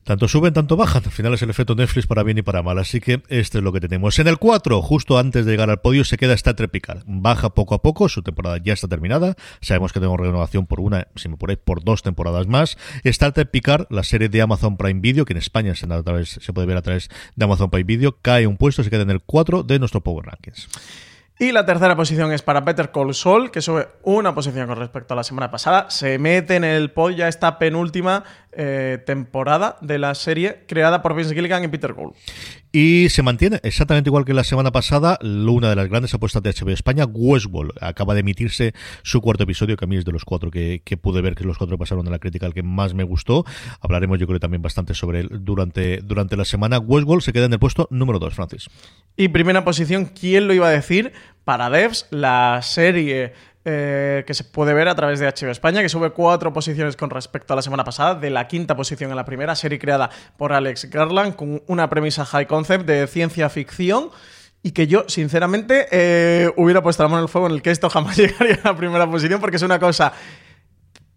[0.05, 1.03] Tanto suben, tanto bajan.
[1.05, 2.78] Al final es el efecto Netflix para bien y para mal.
[2.78, 4.18] Así que esto es lo que tenemos.
[4.18, 7.03] En el 4, justo antes de llegar al podio, se queda Star Trek Picard.
[7.07, 9.34] Baja poco a poco, su temporada ya está terminada.
[9.61, 12.78] Sabemos que tenemos renovación por una, si me ponéis, por dos temporadas más.
[13.05, 16.03] Star Trek Picard, la serie de Amazon Prime Video, que en España se, a
[16.55, 19.20] puede ver a través de Amazon Prime Video, cae un puesto, se queda en el
[19.20, 20.68] 4 de nuestro Power Rankings.
[21.40, 23.12] Y la tercera posición es para Better Call
[23.53, 25.88] que sube una posición con respecto a la semana pasada.
[25.88, 28.24] Se mete en el pod ya esta penúltima
[28.61, 32.14] eh, temporada de la serie creada por Vince Gilligan y Peter Gould.
[32.72, 35.16] Y se mantiene exactamente igual que la semana pasada.
[35.22, 39.76] Una de las grandes apuestas de HBO España, Westworld, acaba de emitirse su cuarto episodio,
[39.76, 42.04] que a mí es de los cuatro que, que pude ver, que los cuatro pasaron
[42.04, 43.44] de la crítica, el que más me gustó.
[43.80, 46.80] Hablaremos, yo creo, también bastante sobre él durante, durante la semana.
[46.80, 48.68] Westworld se queda en el puesto número dos, Francis.
[49.16, 51.12] Y primera posición, ¿quién lo iba a decir?
[51.44, 53.32] Para Devs, la serie
[53.70, 57.10] eh, que se puede ver a través de HBO España, que sube cuatro posiciones con
[57.10, 60.08] respecto a la semana pasada, de la quinta posición a la primera, serie creada
[60.38, 64.08] por Alex Garland, con una premisa high concept de ciencia ficción.
[64.62, 67.70] Y que yo, sinceramente, eh, hubiera puesto la mano en el fuego en el que
[67.70, 70.14] esto jamás llegaría a la primera posición, porque es una cosa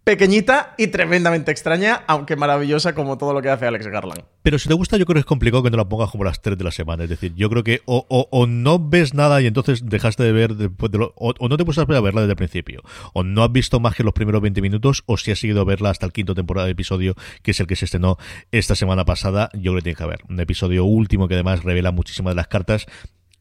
[0.04, 4.24] pequeñita y tremendamente extraña, aunque maravillosa como todo lo que hace Alex Garland.
[4.42, 6.42] Pero si te gusta, yo creo que es complicado que no la pongas como las
[6.42, 7.04] 3 de la semana.
[7.04, 10.70] Es decir, yo creo que o, no ves nada y entonces dejaste de ver de
[11.14, 12.82] o, o, no te pusiste a verla desde el principio.
[13.12, 15.64] O no has visto más que los primeros 20 minutos, o si has seguido a
[15.64, 18.18] verla hasta el quinto temporada de episodio, que es el que se estrenó
[18.50, 19.50] esta semana pasada.
[19.54, 20.20] Yo creo que tienes que ver.
[20.28, 22.86] Un episodio último que además revela muchísimas de las cartas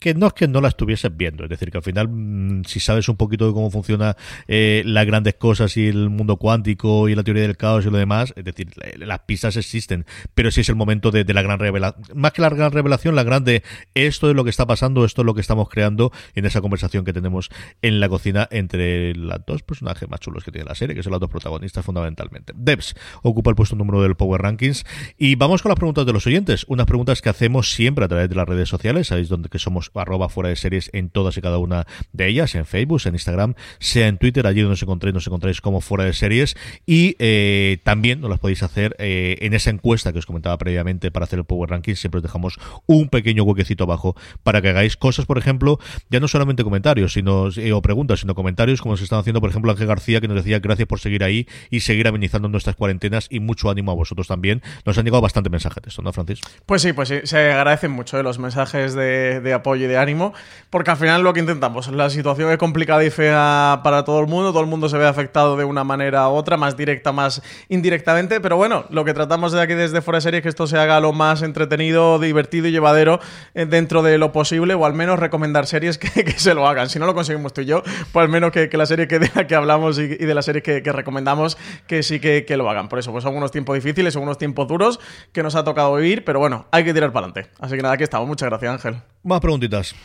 [0.02, 2.80] que no es que no la estuvieses viendo, es decir, que al final, mmm, si
[2.80, 7.14] sabes un poquito de cómo funciona eh, las grandes cosas y el mundo cuántico y
[7.14, 10.70] la teoría del caos y lo demás, es decir, las pistas existen, pero sí es
[10.70, 13.62] el momento de, de la gran revelación, más que la gran revelación, la grande,
[13.94, 17.06] esto es lo que está pasando, esto es lo que estamos creando en esa conversación
[17.06, 17.50] que tenemos
[17.84, 21.12] en la cocina entre los dos personajes más chulos que tiene la serie, que son
[21.12, 22.54] los dos protagonistas fundamentalmente.
[22.56, 24.84] Debs ocupa el puesto número del Power Rankings.
[25.18, 28.30] Y vamos con las preguntas de los oyentes, unas preguntas que hacemos siempre a través
[28.30, 31.42] de las redes sociales, sabéis dónde que somos arroba fuera de series en todas y
[31.42, 35.14] cada una de ellas, en Facebook, en Instagram, sea en Twitter, allí donde os encontréis,
[35.14, 39.54] nos encontráis como fuera de series y eh, también nos las podéis hacer eh, en
[39.54, 43.10] esa encuesta que os comentaba previamente para hacer el Power Ranking, siempre os dejamos un
[43.10, 45.80] pequeño huequecito abajo para que hagáis cosas, por ejemplo,
[46.10, 49.50] ya no solamente comentarios sino eh, o preguntas, sino comentarios como se están haciendo, por
[49.50, 53.28] ejemplo, Ángel García que nos decía gracias por seguir ahí y seguir amenizando nuestras cuarentenas
[53.30, 54.62] y mucho ánimo a vosotros también.
[54.86, 56.42] Nos han llegado bastante mensajes de esto, ¿no, Francis?
[56.66, 60.34] Pues sí, pues sí, se agradecen mucho los mensajes de apoyo y de ánimo
[60.72, 64.28] porque al final lo que intentamos, la situación es complicada y fea para todo el
[64.28, 67.42] mundo, todo el mundo se ve afectado de una manera u otra, más directa, más
[67.68, 70.68] indirectamente, pero bueno, lo que tratamos de aquí desde Fuera de Serie es que esto
[70.68, 73.20] se haga lo más entretenido, divertido y llevadero
[73.54, 76.08] eh, dentro de lo posible, o al menos recomendar series que,
[76.38, 76.90] se lo hagan.
[76.90, 79.30] Si no lo conseguimos tú y yo, pues al menos que, la serie que de
[79.36, 82.70] la que hablamos y, de la serie que, que recomendamos, que sí que, que, lo
[82.70, 82.88] hagan.
[82.88, 85.02] Por eso, pues son unos tiempos difíciles, son unos tiempos duros
[85.34, 87.52] que nos ha tocado vivir, pero bueno, hay que tirar para adelante.
[87.60, 88.26] Así que nada, aquí estamos.
[88.26, 89.02] Muchas gracias, Ángel.
[89.24, 89.96] Más preguntitas.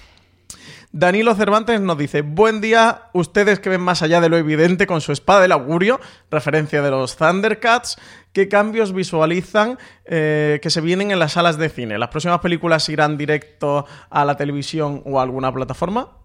[0.92, 5.00] Danilo Cervantes nos dice, buen día, ustedes que ven más allá de lo evidente con
[5.00, 6.00] su espada del augurio,
[6.30, 7.98] referencia de los Thundercats,
[8.32, 11.98] ¿qué cambios visualizan eh, que se vienen en las salas de cine?
[11.98, 16.18] ¿Las próximas películas irán directo a la televisión o a alguna plataforma?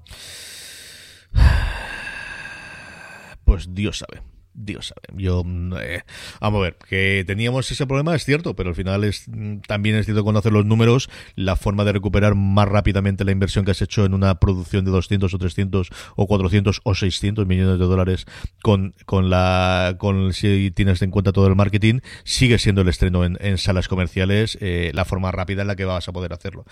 [3.44, 4.31] Pues Dios sabe.
[4.54, 5.22] Dios sabe.
[5.22, 5.44] Yo,
[5.82, 6.02] eh,
[6.40, 9.26] vamos a ver, que teníamos ese problema, es cierto, pero al final es
[9.68, 13.72] también es cierto conocer los números, la forma de recuperar más rápidamente la inversión que
[13.72, 17.86] has hecho en una producción de 200 o 300 o 400 o 600 millones de
[17.86, 18.26] dólares
[18.62, 23.26] con, con la, con, si tienes en cuenta todo el marketing, sigue siendo el estreno
[23.26, 26.66] en, en salas comerciales, eh, la forma rápida en la que vas a poder hacerlo.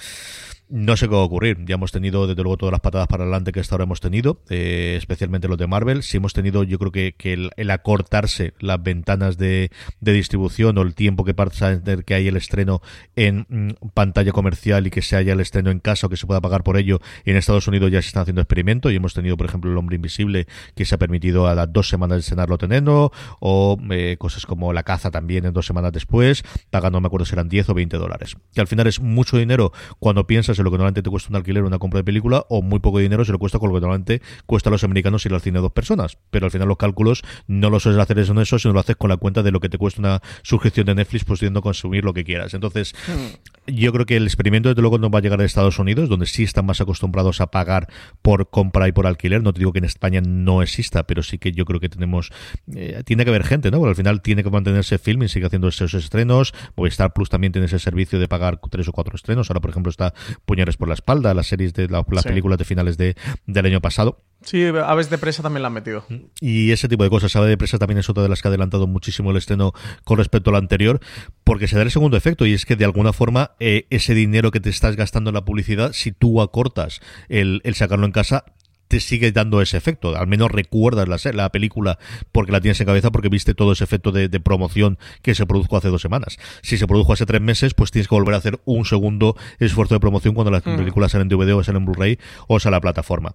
[0.72, 1.66] No sé qué va a ocurrir.
[1.66, 4.44] Ya hemos tenido, desde luego, todas las patadas para adelante que hasta ahora hemos tenido,
[4.52, 6.04] eh, especialmente los de Marvel.
[6.04, 7.16] Si hemos tenido, yo creo que,
[7.58, 12.84] el, acortarse las ventanas de, distribución o el tiempo que pasa que hay el estreno
[13.16, 16.28] en mm, pantalla comercial y que se haya el estreno en casa o que se
[16.28, 17.00] pueda pagar por ello.
[17.26, 19.96] En Estados Unidos ya se están haciendo experimentos y hemos tenido, por ejemplo, El Hombre
[19.96, 20.46] Invisible,
[20.76, 24.72] que se ha permitido a las dos semanas de estrenarlo teniendo, o eh, cosas como
[24.72, 27.98] La Caza también en dos semanas después, pagando, me acuerdo si eran 10 o 20
[27.98, 28.38] dólares.
[28.54, 31.36] Que al final es mucho dinero cuando piensas en lo que normalmente te cuesta un
[31.36, 33.76] alquiler o una compra de película, o muy poco dinero se lo cuesta con lo
[33.76, 36.18] que normalmente cuesta a los americanos ir al cine dos personas.
[36.30, 38.96] Pero al final los cálculos no lo sueles hacer eso en eso, sino lo haces
[38.96, 42.14] con la cuenta de lo que te cuesta una suscripción de Netflix, pudiendo consumir lo
[42.14, 42.54] que quieras.
[42.54, 43.72] Entonces, hmm.
[43.74, 46.26] yo creo que el experimento desde luego no va a llegar a Estados Unidos, donde
[46.26, 47.88] sí están más acostumbrados a pagar
[48.22, 49.44] por compra y por alquiler.
[49.44, 52.32] No te digo que en España no exista, pero sí que yo creo que tenemos,
[52.76, 53.78] eh, tiene que haber gente, ¿no?
[53.80, 56.54] Porque al final tiene que mantenerse film y sigue haciendo esos estrenos.
[56.76, 59.50] Movistar Plus también tiene ese servicio de pagar tres o cuatro estrenos.
[59.50, 60.14] Ahora, por ejemplo, está
[60.50, 62.30] Puñales por la espalda, las series de la, las sí.
[62.30, 64.24] películas de finales de, del año pasado.
[64.42, 66.04] Sí, Aves de Presa también la han metido.
[66.42, 67.36] Y ese tipo de cosas.
[67.36, 69.74] Aves de Presa también es otra de las que ha adelantado muchísimo el estreno
[70.06, 71.02] con respecto al anterior,
[71.44, 74.50] porque se da el segundo efecto y es que de alguna forma eh, ese dinero
[74.50, 78.46] que te estás gastando en la publicidad, si tú acortas el, el sacarlo en casa,
[78.90, 80.18] te sigue dando ese efecto.
[80.18, 81.98] Al menos recuerdas la, la película
[82.32, 85.46] porque la tienes en cabeza porque viste todo ese efecto de, de promoción que se
[85.46, 86.38] produjo hace dos semanas.
[86.62, 89.94] Si se produjo hace tres meses, pues tienes que volver a hacer un segundo esfuerzo
[89.96, 90.76] de promoción cuando las Mm.
[90.76, 93.34] películas salen en DVD o salen en Blu-ray o sale a la plataforma.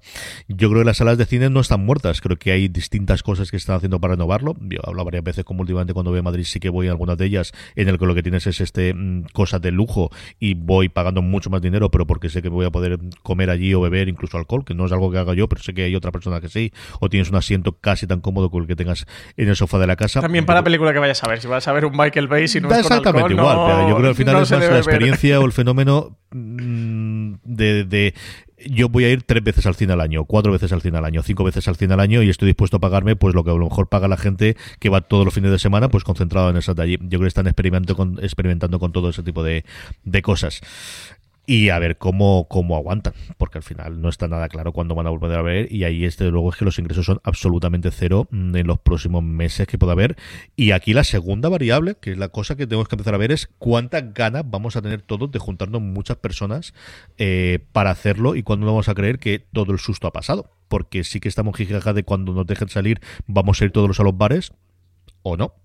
[0.49, 2.21] Yo creo que las salas de cine no están muertas.
[2.21, 4.57] Creo que hay distintas cosas que están haciendo para renovarlo.
[4.61, 6.91] Yo he hablado varias veces como últimamente cuando voy a Madrid sí que voy a
[6.91, 10.11] algunas de ellas en el que lo que tienes es este mm, cosas de lujo
[10.41, 13.73] y voy pagando mucho más dinero, pero porque sé que voy a poder comer allí
[13.75, 15.95] o beber incluso alcohol, que no es algo que haga yo, pero sé que hay
[15.97, 19.07] otra persona que sí, o tienes un asiento casi tan cómodo como el que tengas
[19.37, 20.21] en el sofá de la casa.
[20.21, 21.41] También para la película que vayas a ver.
[21.41, 23.57] Si vas a ver un Michael Bay, si no Da es con exactamente alcohol, igual,
[23.57, 26.17] no- pero yo creo que al final no es más la experiencia o el fenómeno
[26.33, 28.15] mm, de, de-
[28.67, 31.05] yo voy a ir tres veces al cine al año, cuatro veces al cine al
[31.05, 33.51] año, cinco veces al cine al año y estoy dispuesto a pagarme pues lo que
[33.51, 36.49] a lo mejor paga la gente que va todos los fines de semana pues concentrado
[36.51, 36.97] en esas de allí.
[37.03, 39.65] Yo creo que están experimentando con, experimentando con todo ese tipo de,
[40.05, 40.61] de cosas
[41.47, 45.07] y a ver cómo, cómo aguantan, porque al final no está nada claro cuándo van
[45.07, 48.29] a volver a ver y ahí este luego es que los ingresos son absolutamente cero
[48.31, 50.17] mm, en los próximos meses que pueda haber.
[50.57, 53.33] Y aquí la segunda variable, que es la cosa que tenemos que empezar a ver
[53.33, 56.75] es cuántas ganas vamos a tener todos de juntarnos muchas personas
[57.19, 61.05] eh, para hacerlo y cuándo vamos a creer que todo el susto ha pasado, porque
[61.05, 64.17] sí que estamos jijaja de cuando nos dejen salir vamos a ir todos a los
[64.17, 64.53] bares
[65.23, 65.64] o no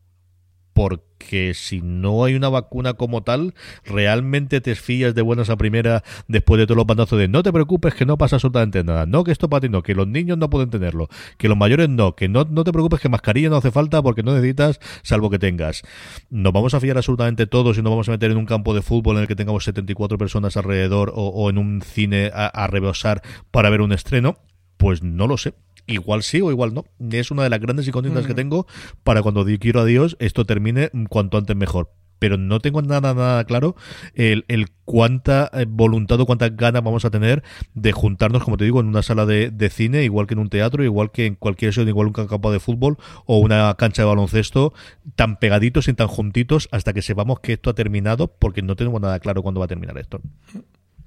[0.80, 3.54] porque si no hay una vacuna como tal,
[3.84, 7.52] realmente te fías de buenas a primera después de todos los bandazos de no te
[7.52, 10.38] preocupes que no pasa absolutamente nada, no que esto para ti no, que los niños
[10.38, 13.58] no pueden tenerlo, que los mayores no, que no, no te preocupes que mascarilla no
[13.58, 15.82] hace falta porque no necesitas salvo que tengas.
[16.30, 18.82] Nos vamos a fiar absolutamente todos y nos vamos a meter en un campo de
[18.82, 22.68] fútbol en el que tengamos 74 personas alrededor o, o en un cine a, a
[22.68, 23.22] rebosar
[23.52, 24.38] para ver un estreno,
[24.78, 25.56] pues no lo sé.
[25.90, 26.86] Igual sí o igual no.
[27.12, 28.38] Es una de las grandes incógnitas que Mm.
[28.38, 28.68] tengo
[29.04, 31.92] para cuando quiero a Dios esto termine cuanto antes mejor.
[32.20, 33.78] Pero no tengo nada, nada claro
[34.14, 37.44] el, el cuánta eh, voluntad o cuántas ganas vamos a tener
[37.76, 40.50] de juntarnos, como te digo, en una sala de, de cine, igual que en un
[40.50, 44.08] teatro, igual que en cualquier sitio, igual un campo de fútbol o una cancha de
[44.10, 44.74] baloncesto,
[45.16, 49.00] tan pegaditos y tan juntitos hasta que sepamos que esto ha terminado, porque no tenemos
[49.00, 50.20] nada claro cuándo va a terminar esto.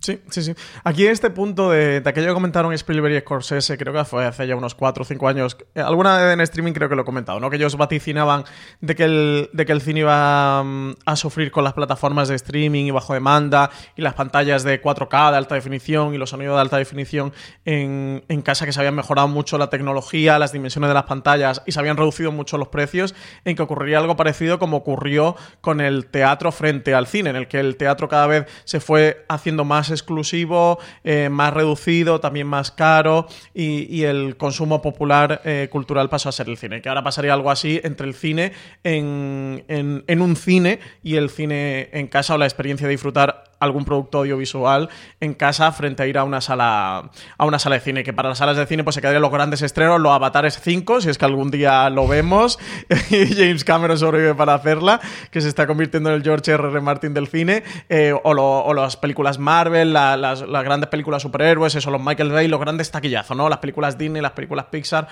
[0.02, 0.52] Sí, sí, sí.
[0.82, 4.26] Aquí en este punto de, de aquello que comentaron Spielberg y Scorsese, creo que fue
[4.26, 7.02] hace ya unos 4 o 5 años, eh, alguna vez en streaming creo que lo
[7.02, 7.48] he comentado, ¿no?
[7.50, 8.42] Que ellos vaticinaban
[8.80, 12.34] de que el, de que el cine iba mm, a sufrir con las plataformas de
[12.34, 16.56] streaming y bajo demanda y las pantallas de 4K de alta definición y los sonidos
[16.56, 17.32] de alta definición
[17.64, 21.62] en, en casa que se habían mejorado mucho la tecnología, las dimensiones de las pantallas
[21.64, 25.80] y se habían reducido mucho los precios, en que ocurriría algo parecido como ocurrió con
[25.80, 29.64] el teatro frente al cine, en el que el teatro cada vez se fue haciendo
[29.64, 36.28] más exclusivo, eh, más reducido, también más caro y, el consumo popular eh, cultural pasó
[36.28, 36.82] a ser el cine.
[36.82, 39.64] Que ahora pasaría algo así entre el cine en-
[40.06, 44.18] en un cine y el cine en casa o la experiencia de disfrutar algún producto
[44.18, 44.88] audiovisual
[45.20, 48.28] en casa frente a ir a una sala a una sala de cine que para
[48.28, 51.18] las salas de cine pues se quedarían los grandes estrenos los Avatares 5 si es
[51.18, 52.58] que algún día lo vemos
[53.10, 55.00] y James Cameron sobrevive para hacerla
[55.30, 56.68] que se está convirtiendo en el George R.
[56.68, 56.80] R.
[56.80, 61.74] Martin del cine eh, o, o las películas Marvel la- las, las grandes películas superhéroes
[61.74, 65.08] eso los Michael Bay los grandes taquillazos no las películas Disney las películas Pixar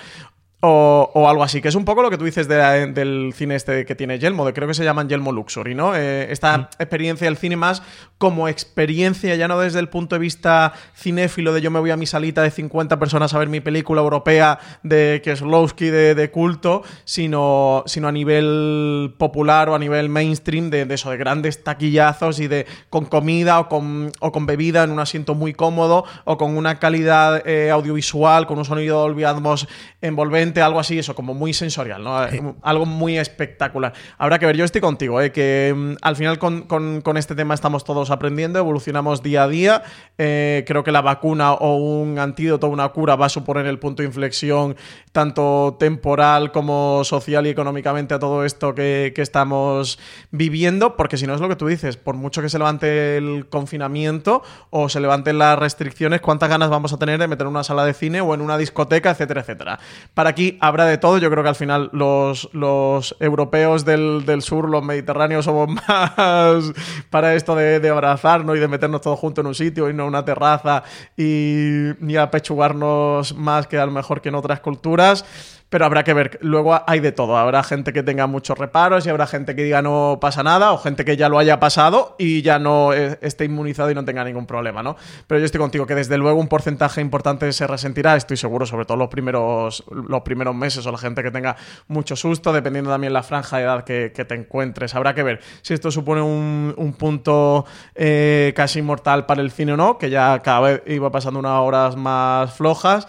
[0.63, 3.55] o, o algo así, que es un poco lo que tú dices de- del cine
[3.55, 5.95] este que tiene Yelmo, de creo que se llaman Yelmo Luxury, ¿no?
[5.95, 7.81] Eh, esta experiencia del cine más
[8.19, 11.97] como experiencia, ya no desde el punto de vista cinéfilo de yo me voy a
[11.97, 16.83] mi salita de 50 personas a ver mi película europea de Kieslowski de, de culto,
[17.05, 22.39] sino, sino a nivel popular o a nivel mainstream de, de eso, de grandes taquillazos
[22.39, 26.37] y de con comida o con, o con bebida en un asiento muy cómodo o
[26.37, 29.67] con una calidad eh, audiovisual, con un sonido Dolby Atmos
[30.01, 32.17] envolvente, algo así, eso, como muy sensorial, ¿no?
[32.63, 33.93] Algo muy espectacular.
[34.17, 35.31] Habrá que ver, yo estoy contigo, ¿eh?
[35.31, 39.47] que mm, al final con, con- con este tema estamos todos aprendiendo, evolucionamos día a
[39.47, 39.83] día.
[40.17, 44.01] Eh, creo que la vacuna o un antídoto, una cura va a suponer el punto
[44.01, 44.75] de inflexión
[45.11, 49.99] tanto temporal como social y económicamente a todo esto que, que estamos
[50.31, 53.47] viviendo, porque si no es lo que tú dices, por mucho que se levante el
[53.49, 57.63] confinamiento o se levanten las restricciones, ¿cuántas ganas vamos a tener de meter en una
[57.63, 59.79] sala de cine o en una discoteca, etcétera, etcétera?
[60.13, 64.69] Para habrá de todo, yo creo que al final los, los europeos del, del sur,
[64.69, 66.71] los mediterráneos, somos más
[67.09, 70.07] para esto de, de abrazarnos y de meternos todos juntos en un sitio, irnos a
[70.07, 70.83] una terraza
[71.17, 75.25] y, y apechugarnos más que a lo mejor que en otras culturas.
[75.71, 77.37] Pero habrá que ver, luego hay de todo.
[77.37, 80.77] Habrá gente que tenga muchos reparos y habrá gente que diga no pasa nada, o
[80.77, 84.25] gente que ya lo haya pasado y ya no eh, esté inmunizado y no tenga
[84.25, 84.97] ningún problema, ¿no?
[85.27, 88.83] Pero yo estoy contigo, que desde luego un porcentaje importante se resentirá, estoy seguro, sobre
[88.83, 91.55] todo los primeros, los primeros meses o la gente que tenga
[91.87, 94.93] mucho susto, dependiendo también la franja de edad que, te encuentres.
[94.93, 97.65] Habrá que ver si esto supone un, un punto
[97.95, 101.61] eh, casi mortal para el cine o no, que ya cada vez iba pasando unas
[101.61, 103.07] horas más flojas.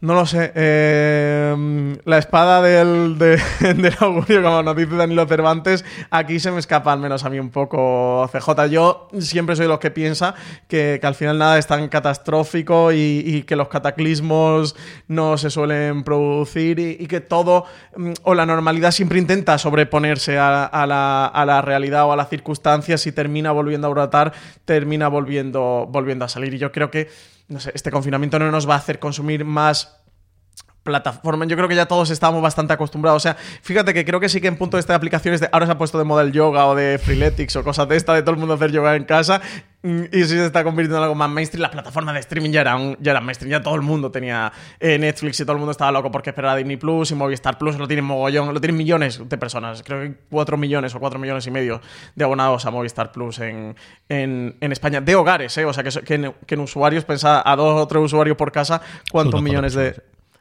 [0.00, 0.52] No lo sé.
[0.54, 3.40] Eh, la espada del, de-
[3.74, 7.40] del augurio, como nos dice Danilo Cervantes, aquí se me escapa al menos a mí
[7.40, 8.66] un poco CJ.
[8.70, 10.36] Yo siempre soy los que piensa
[10.68, 14.76] que, que al final nada es tan catastrófico y, y que los cataclismos
[15.08, 17.64] no se suelen producir y, y que todo
[17.96, 22.16] mm, o la normalidad siempre intenta sobreponerse a, a la, a la realidad o a
[22.16, 24.32] las circunstancias y termina volviendo a brotar,
[24.64, 26.54] termina volviendo, volviendo a salir.
[26.54, 27.08] Y yo creo que
[27.48, 29.97] no sé, este confinamiento no nos va a hacer consumir más
[30.88, 31.44] plataforma.
[31.46, 33.18] Yo creo que ya todos estamos bastante acostumbrados.
[33.18, 35.66] O sea, fíjate que creo que sí que en punto de esta aplicaciones de ahora
[35.66, 38.22] se ha puesto de moda el yoga o de freeletics o cosas de esta, de
[38.22, 39.40] todo el mundo hacer yoga en casa.
[39.82, 41.62] mm, Y sí se está convirtiendo en algo más mainstream.
[41.62, 43.50] Las plataformas de streaming ya eran, ya eran mainstream.
[43.50, 46.56] Ya todo el mundo tenía eh, Netflix y todo el mundo estaba loco porque esperaba
[46.56, 47.76] Disney Plus y Movistar Plus.
[47.78, 49.82] Lo tienen mogollón, lo tienen millones de personas.
[49.82, 51.80] Creo que 4 millones o 4 millones y medio
[52.16, 53.76] de abonados a Movistar Plus en,
[54.08, 55.00] en, en España.
[55.00, 55.64] De hogares, ¿eh?
[55.64, 58.50] O sea, que, que, en, que en usuarios, pensaba a dos o tres usuarios por
[58.50, 58.80] casa,
[59.12, 59.94] cuántos millones de.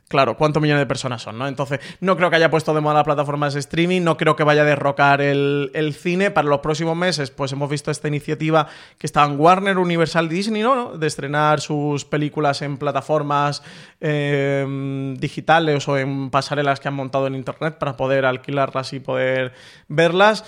[0.08, 1.38] Claro, ¿cuántos millones de personas son?
[1.38, 1.48] ¿no?
[1.48, 4.44] Entonces, no creo que haya puesto de moda las plataformas de streaming, no creo que
[4.44, 6.32] vaya a derrocar el, cine.
[6.32, 10.98] Para los próximos meses, pues hemos visto esta iniciativa que estaban Warner, Universal, Disney, ¿no?
[10.98, 13.64] De estrenar sus películas en plataformas
[14.00, 19.52] eh, digitales o en pasarelas que han montado en internet para poder alquilarlas y poder
[19.90, 20.46] verlas.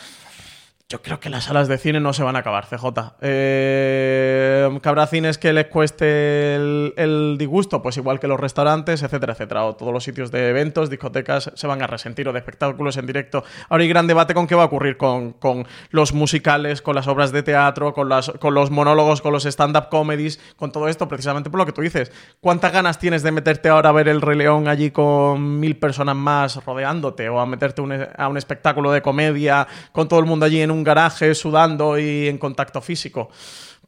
[0.92, 2.84] Yo creo que las salas de cine no se van a acabar, CJ.
[3.22, 9.34] Eh, que habrá cines que les cueste el, disgusto, pues igual que los restaurantes, etcétera,
[9.34, 9.66] etcétera.
[9.66, 13.06] O todos los sitios de eventos, discotecas se van a resentir o de espectáculos en
[13.06, 13.44] directo.
[13.70, 17.08] Ahora hay gran debate con qué va a ocurrir con, con los musicales, con las
[17.08, 21.08] obras de teatro, con, las, con los monólogos, con los stand-up comedies, con todo esto,
[21.08, 22.12] precisamente por lo que tú dices.
[22.42, 26.16] ¿Cuántas ganas tienes de meterte ahora a ver el Rey León allí con mil personas
[26.16, 27.30] más rodeándote?
[27.30, 30.72] O a meterte un- a un espectáculo de comedia con todo el mundo allí en
[30.72, 33.30] un garaje sudando y en contacto físico.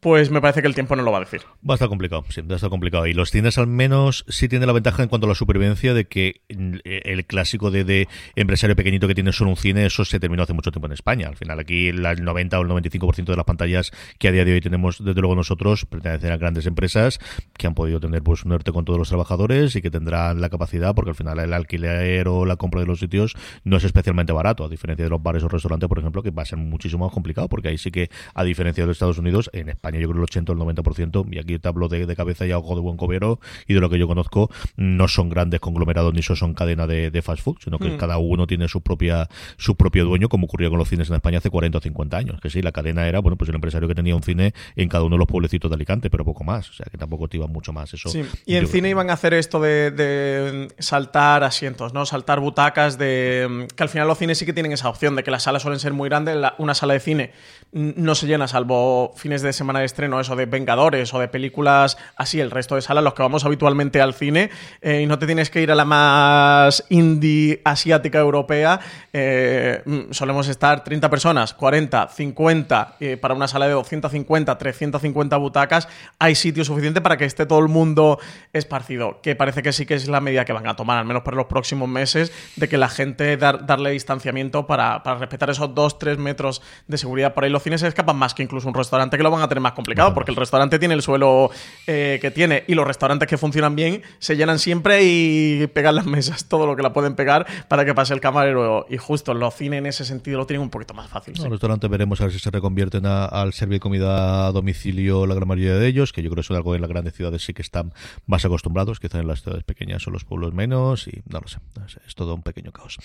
[0.02, 1.42] Pues me parece que el tiempo no lo va a decir.
[1.68, 3.06] Va a estar complicado, sí, va a estar complicado.
[3.06, 6.06] Y los cines al menos sí tienen la ventaja en cuanto a la supervivencia de
[6.06, 10.20] que mm, el clásico de, de empresario pequeñito que tiene solo un cine, eso se
[10.20, 11.28] terminó hace mucho tiempo en España.
[11.28, 14.54] Al final aquí el 90 o el 95% de las pantallas que a día de
[14.54, 17.20] hoy tenemos, desde luego nosotros, pertenecen a grandes empresas
[17.56, 20.50] que han podido tener pues un ERTE con todos los trabajadores y que tendrán la
[20.50, 23.36] capacidad, porque al final el alquiler o la compra de los sitios
[23.66, 26.42] no es especialmente barato, a diferencia de los bares o restaurantes, por ejemplo, que va
[26.42, 29.52] a ser muchísimo más complicado, porque ahí sí que, a diferencia de los Estados Unidos,
[29.54, 32.16] en España yo creo el 80 o el 90%, y aquí te hablo de, de
[32.16, 35.30] cabeza y a ojo de buen cobero, y de lo que yo conozco, no son
[35.30, 37.98] grandes conglomerados ni son cadena de, de fast food, sino que Mm.
[37.98, 39.28] cada uno tiene su propia
[39.58, 42.40] su propio dueño, como ocurría con los cines en España hace 40 o 50 años,
[42.42, 45.04] que sí, la cadena era, bueno, pues el empresario que tenía un cine en cada
[45.04, 47.48] uno de los pueblecitos de Alicante, pero poco más, o sea, que tampoco te iba
[47.48, 48.10] mucho más eso.
[48.10, 52.06] Sí, y en cine iban a hacer esto de, de saltar asientos, ¿no?
[52.06, 55.32] Saltar butacas, de que al final los cines sí que tienen esa opción de que
[55.32, 56.36] las salas suelen ser muy grandes.
[56.38, 57.32] la- una sala de cine
[57.74, 62.40] no se llena, salvo fines de semana estreno, eso de Vengadores o de películas así,
[62.40, 64.50] el resto de salas, los que vamos habitualmente al cine,
[64.82, 68.80] eh, y no te tienes que ir a la más indie asiática europea.
[69.14, 75.38] eh, mm, solemos estar 30 personas, 40, 50, eh, para una sala de 250, 350
[75.38, 75.88] butacas,
[76.20, 78.20] hay sitio suficiente para que esté todo el mundo
[78.54, 81.24] esparcido, que parece que sí que es la medida que van a tomar, al menos
[81.24, 85.70] para los próximos meses, de que la gente dar- darle distanciamiento para, para respetar esos
[85.70, 87.34] 2-3 metros de seguridad.
[87.34, 89.48] Por ahí los cines se escapan más que incluso un restaurante que lo van a
[89.48, 91.50] tener más complicado, porque el restaurante tiene el suelo
[91.88, 96.06] eh, que tiene y los restaurantes que funcionan bien se llenan siempre y pegan las
[96.06, 99.54] mesas todo lo que la pueden pegar para que pase el camarero y justo los
[99.56, 101.36] cines en ese sentido lo tienen un poquito más fácil.
[101.36, 101.42] sí.
[101.44, 105.36] Los restaurantes veremos a ver si se reconvierten a- al servir comida a domicilio la
[105.36, 107.54] gran mayoría de ellos, que yo creo que es algo en las grandes ciudades sí
[107.54, 107.94] que están
[108.28, 111.58] más acostumbrados, quizá en las ciudades pequeñas o los pueblos menos, y no lo sé,
[111.80, 112.98] no sé, es todo un pequeño caos.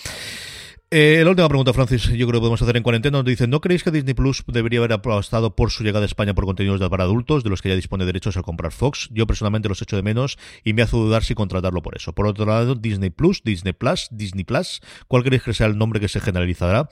[0.89, 3.19] Eh, la última pregunta, Francis, yo creo que podemos hacer en cuarentena.
[3.19, 6.33] Nos dicen, ¿no creéis que Disney Plus debería haber apostado por su llegada a España
[6.33, 9.11] por contenidos para adultos, de los que ya dispone derechos al comprar Fox?
[9.13, 12.15] Yo personalmente los echo de menos y me hace dudar si contratarlo por eso.
[12.15, 16.01] Por otro lado, Disney Plus, Disney Plus, Disney Plus, ¿cuál creéis que sea el nombre
[16.01, 16.89] que se generalizará?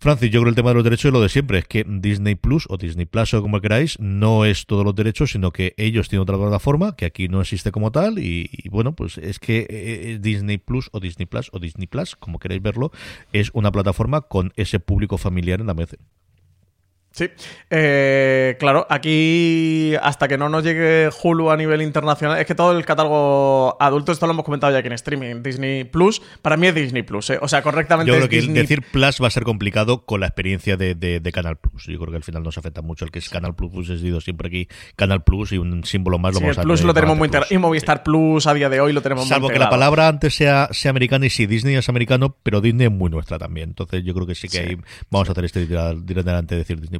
[0.00, 1.84] Francis, yo creo que el tema de los derechos es lo de siempre, es que
[1.86, 5.74] Disney Plus o Disney Plus o como queráis, no es todos los derechos, sino que
[5.76, 9.66] ellos tienen otra plataforma que aquí no existe como tal y, bueno, pues es que
[9.68, 12.92] eh, Disney Plus o Disney Plus o Disney Plus, como queráis verlo,
[13.32, 15.96] es una plataforma con ese público familiar en la mesa.
[17.10, 17.28] Sí,
[17.70, 22.76] Eh, claro, aquí hasta que no nos llegue Hulu a nivel internacional, es que todo
[22.76, 26.68] el catálogo adulto, esto lo hemos comentado ya aquí en streaming, Disney Plus, para mí
[26.68, 27.38] es Disney Plus, ¿eh?
[27.40, 30.20] o sea, correctamente Yo creo es que Disney decir Plus va a ser complicado con
[30.20, 31.86] la experiencia de, de- de Canal Plus.
[31.86, 33.98] Yo creo que al final nos afecta mucho el que es Canal Plus, pues he
[33.98, 36.82] sido siempre aquí Canal Plus y un símbolo más lo Sí, vamos el a Plus
[36.82, 37.28] lo en tenemos muy.
[37.50, 40.34] Y Movistar Plus a día de hoy lo tenemos muy Salvo que la palabra antes
[40.34, 43.70] sea, sea americana y si Disney es americano, pero Disney es muy nuestra también.
[43.70, 44.64] Entonces yo creo que sí que Sí.
[44.70, 44.76] ahí
[45.10, 46.97] vamos a hacer este directamente de decir Disney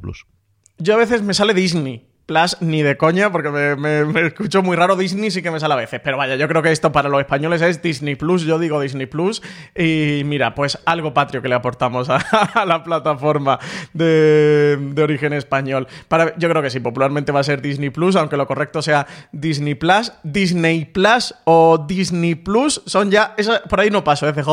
[0.78, 4.96] Yo a veces me sale Disney, Plus ni de coña, porque me, escucho muy raro.
[4.96, 5.98] Disney sí que me sale a veces.
[6.04, 8.42] Pero vaya, yo creo que esto para los españoles es Disney Plus.
[8.42, 9.40] Yo digo Disney Plus.
[9.74, 12.18] Y mira, pues algo patrio que le aportamos a,
[12.66, 13.58] la plataforma
[13.94, 15.88] de, origen español.
[16.08, 19.06] Para, yo creo que sí, popularmente va a ser Disney Plus, aunque lo correcto sea
[19.32, 22.82] Disney Plus, Disney Plus o Disney Plus.
[22.84, 23.34] Son ya.
[23.70, 24.50] por ahí no paso, ¿eh, CJ?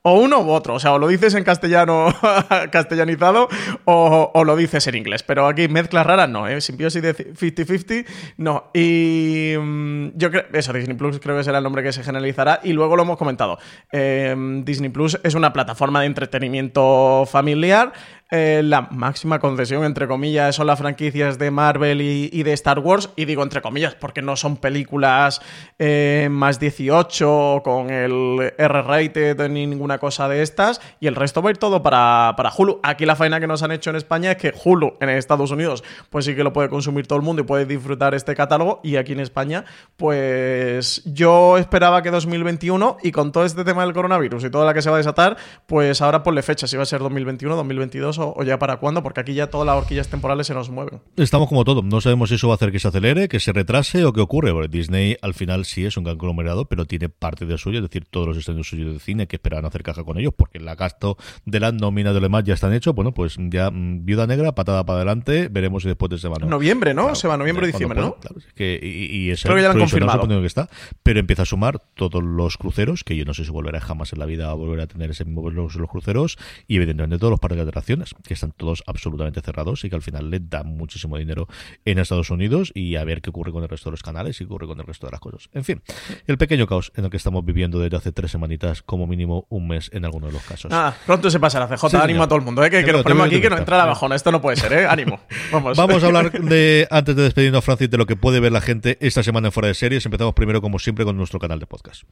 [0.00, 0.72] O uno u otro.
[0.72, 2.06] O sea, o lo dices en castellano
[2.72, 3.50] castellanizado
[3.84, 5.22] o, o lo dices en inglés.
[5.22, 6.62] Pero aquí mezclas raras no, ¿eh?
[6.62, 8.06] Simbiosis de 50-50,
[8.38, 8.70] no.
[8.74, 12.60] Y mm, yo creo, eso, Disney Plus creo que será el nombre que se generalizará.
[12.62, 13.58] Y luego lo hemos comentado.
[13.92, 14.34] Eh,
[14.64, 17.92] Disney Plus es una plataforma de entretenimiento familiar.
[18.30, 23.10] Eh, la máxima concesión, entre comillas, son las franquicias de Marvel y, de Star Wars.
[23.16, 25.40] Y digo entre comillas porque no son películas
[25.78, 30.80] eh, más 18 con el R-rated ni ninguna cosa de estas.
[31.00, 32.80] Y el resto va a ir todo para, para Hulu.
[32.82, 35.82] Aquí la faena que nos han hecho en España es que Hulu en Estados Unidos,
[36.08, 38.80] pues sí que lo puede consumir todo el mundo y puede disfrutar este catálogo.
[38.84, 39.64] Y aquí en España,
[39.96, 44.74] pues yo esperaba que 2021 y con todo este tema del coronavirus y toda la
[44.74, 48.19] que se va a desatar, pues ahora ponle fecha si va a ser 2021, 2022
[48.20, 51.00] o, o ya para cuándo, porque aquí ya todas las horquillas temporales se nos mueven.
[51.16, 51.82] Estamos como todo.
[51.82, 54.20] No sabemos si eso va a hacer que se acelere, que se retrase o qué
[54.20, 54.52] ocurre.
[54.52, 57.84] Porque Disney al final sí es un gran conglomerado, pero tiene parte de suyo, es
[57.84, 60.64] decir, todos los estrenos suyos de cine que esperaban hacer caja con ellos, porque el
[60.76, 62.94] gasto de la nómina de lo demás ya están hechos.
[62.94, 66.46] Bueno, pues ya mm, viuda negra, patada para adelante, veremos si después de semana.
[66.46, 67.14] Noviembre, ¿no?
[67.14, 68.16] se va noviembre o diciembre, ¿no?
[68.16, 70.28] claro, es que, y, y ese Creo que ya lo han confirmado.
[70.28, 70.68] que está,
[71.02, 74.18] pero empieza a sumar todos los cruceros, que yo no sé si volverá jamás en
[74.18, 77.40] la vida a volver a tener ese mismo los, los cruceros, y evidentemente todos los
[77.40, 81.16] parques de atracciones, que están todos absolutamente cerrados y que al final le dan muchísimo
[81.16, 81.48] dinero
[81.84, 84.44] en Estados Unidos y a ver qué ocurre con el resto de los canales y
[84.44, 85.48] qué ocurre con el resto de las cosas.
[85.52, 85.82] En fin,
[86.26, 89.68] el pequeño caos en el que estamos viviendo desde hace tres semanitas, como mínimo un
[89.68, 90.70] mes en algunos de los casos.
[90.70, 91.90] Nada, pronto se pasará, CJ.
[91.90, 92.70] Sí, ánimo a todo el mundo, ¿eh?
[92.70, 93.60] que, que nos ponemos aquí que comentar.
[93.60, 94.14] entra la bajona.
[94.14, 94.86] Esto no puede ser, ¿eh?
[94.86, 95.20] Ánimo.
[95.52, 95.76] Vamos.
[95.76, 98.98] Vamos a hablar de, antes de despedirnos, Francis, de lo que puede ver la gente
[99.00, 100.04] esta semana en Fuera de Series.
[100.04, 102.02] Empezamos primero, como siempre, con nuestro canal de podcast.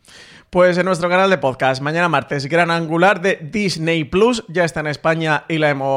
[0.50, 4.80] Pues en nuestro canal de podcast, mañana martes, Gran Angular de Disney Plus, ya está
[4.80, 5.87] en España y la hemos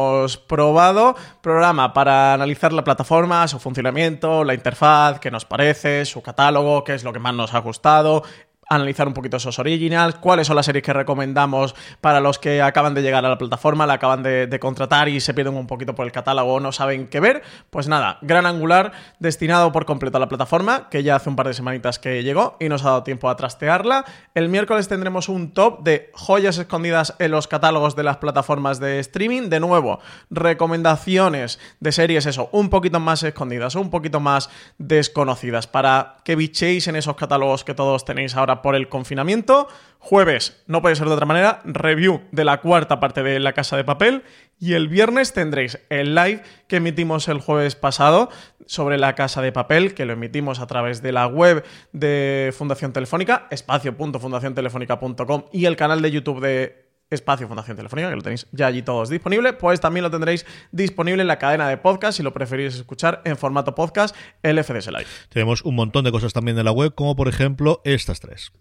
[0.48, 1.16] probado.
[1.42, 6.94] Programa para analizar la plataforma, su funcionamiento, la interfaz, qué nos parece, su catálogo, qué
[6.94, 8.24] es lo que más nos ha gustado.
[8.72, 12.94] Analizar un poquito esos originals, cuáles son las series que recomendamos para los que acaban
[12.94, 16.06] de llegar a la plataforma, la acaban de, contratar y se pierden un poquito por
[16.06, 17.42] el catálogo o no saben qué ver.
[17.70, 21.48] Pues nada, Gran Angular destinado por completo a la plataforma, que ya hace un par
[21.48, 24.06] de semanitas que llegó y nos ha dado tiempo a trastearla.
[24.36, 29.00] El miércoles tendremos un top de joyas escondidas en los catálogos de las plataformas de
[29.00, 29.50] streaming.
[29.50, 30.00] De nuevo,
[30.30, 36.88] recomendaciones de series, eso, un poquito más escondidas, un poquito más desconocidas, para que bichéis
[36.88, 39.68] en esos catálogos que todos tenéis ahora por el confinamiento.
[39.99, 43.78] Jueves, no puede ser de otra manera, review de la cuarta parte de La Casa
[43.78, 44.24] de Papel.
[44.59, 48.30] Y el viernes tendréis el live que emitimos el jueves pasado
[48.66, 52.93] sobre La Casa de Papel, que lo emitimos a través de la web de Fundación
[52.93, 56.81] Telefónica, espacio.fundaciontelefónica.com y el canal de YouTube de
[57.12, 61.22] Espacio Fundación Telefónica, que lo tenéis ya allí todos disponible, pues también lo tendréis disponible
[61.22, 65.07] en la cadena de podcast si lo preferís escuchar en formato podcast, el FDS Live.
[65.30, 68.51] Tenemos un montón de cosas también en la web, como por ejemplo estas tres.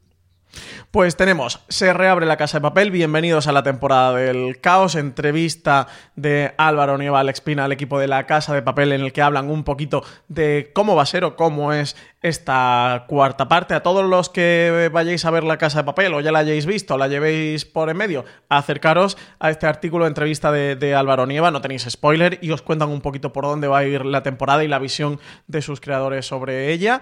[0.91, 5.87] Pues tenemos, se reabre la Casa de Papel, bienvenidos a la temporada del caos, entrevista
[6.17, 9.23] de Álvaro Nieva, Alex Pina, al equipo de la Casa de Papel, en el que
[9.23, 13.75] hablan un poquito de cómo va a ser o cómo es esta cuarta parte.
[13.75, 16.67] A todos los que vayáis a ver la Casa de Papel o ya la hayáis
[16.67, 21.27] visto, la llevéis por en medio, acercaros a este artículo de entrevista de, de Álvaro
[21.27, 24.25] Nieva, no tenéis spoiler y os cuentan un poquito por dónde va a ir la
[24.25, 27.01] temporada y la visión de sus creadores sobre ella.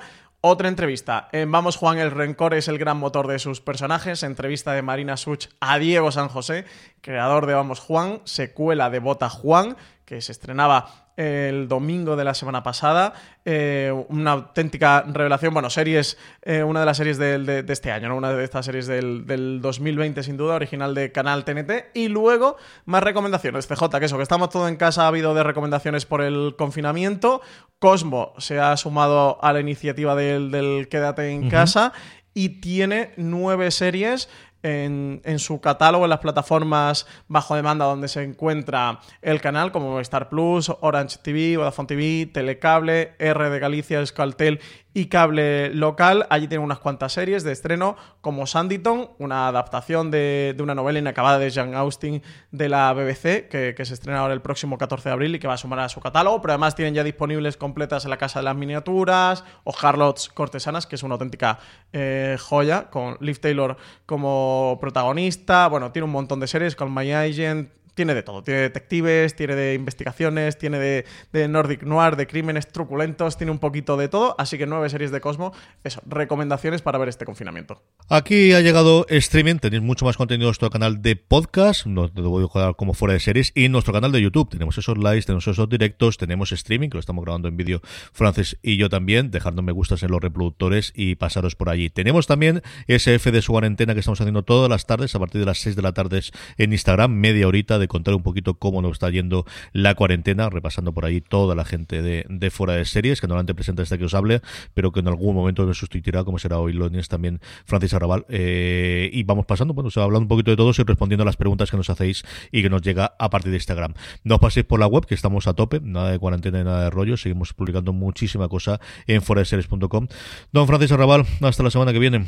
[0.51, 1.28] Otra entrevista.
[1.32, 4.22] En Vamos Juan, el rencor es el gran motor de sus personajes.
[4.22, 6.64] Entrevista de Marina Such a Diego San José,
[7.03, 9.76] creador de Vamos Juan, secuela de Bota Juan,
[10.07, 13.12] que se estrenaba el domingo de la semana pasada.
[13.45, 15.53] Eh, una auténtica revelación.
[15.53, 18.16] Bueno, series, eh, una de las series del- de, de este año, ¿no?
[18.16, 21.91] una de estas series del, del 2020, sin duda, original de Canal TNT.
[21.95, 23.66] Y luego, más recomendaciones.
[23.66, 27.41] CJ, que eso, que estamos todos en casa, ha habido de recomendaciones por el confinamiento.
[27.81, 31.93] Cosmo se ha sumado a la iniciativa del, del Quédate en casa
[32.35, 34.29] y tiene nueve series
[34.63, 40.01] en, en su catálogo en las plataformas bajo demanda donde se encuentra el canal como
[40.01, 44.61] Star Plus, Orange TV, Vodafone TV, Telecable, R de Galicia, Escaltel
[44.99, 46.26] y cable local.
[46.28, 50.99] Allí tiene unas cuantas series de estreno como Sanditon, una adaptación de, de una novela
[50.99, 55.09] inacabada de Jean Austen de la BBC que, que se estrena ahora el próximo 14
[55.09, 57.57] de abril y que va a sumar a su catálogo, pero además tienen ya disponibles
[57.57, 61.61] completas en la Casa de las Miniaturas o Harlots Cortesanas, que es una auténtica
[61.92, 65.68] eh, joya con Liv Taylor como protagonista.
[65.68, 68.44] Bueno, tiene un montón de series con My Agent, tiene de todo.
[68.44, 73.96] Tiene detectives, tiene de investigaciones, tiene de, Nordic Noir, de crímenes truculentos, tiene un poquito
[73.96, 74.36] de todo.
[74.38, 75.53] Así que nueve series de Cosmo.
[75.82, 77.82] Eso, recomendaciones para ver este confinamiento.
[78.09, 79.57] Aquí ha llegado streaming.
[79.57, 81.86] Tenéis mucho más contenido en nuestro canal de podcast.
[81.86, 83.51] No te voy a jugar como fuera de series.
[83.57, 84.49] Y en nuestro canal de YouTube.
[84.49, 87.80] Tenemos esos lives, tenemos esos directos, tenemos streaming, que lo estamos grabando en vídeo
[88.12, 89.32] Francis y yo también.
[89.32, 91.90] Dejadnos me gustas en los reproductores y pasaros por allí.
[91.90, 95.46] Tenemos también SF de su cuarentena que estamos haciendo todas las tardes, a partir de
[95.46, 96.20] las 6 de la tarde
[96.59, 97.11] en Instagram.
[97.11, 101.20] Media horita de contar un poquito cómo nos está yendo la cuarentena, repasando por ahí
[101.20, 104.41] toda la gente de, de fuera de series, que normalmente presenta este que os hable,
[104.74, 108.24] pero que en algún momento me sustituirá, como será hoy lunes también Francis Arrabal.
[108.28, 111.26] Eh, y vamos pasando, bueno, se va hablando un poquito de todos y respondiendo a
[111.26, 113.95] las preguntas que nos hacéis y que nos llega a partir de Instagram.
[114.25, 116.84] No os paséis por la web, que estamos a tope, nada de cuarentena y nada
[116.84, 120.08] de rollo, seguimos publicando muchísima cosa en foraseries.com.
[120.53, 122.26] Don Francis Arrabal, hasta la semana que viene.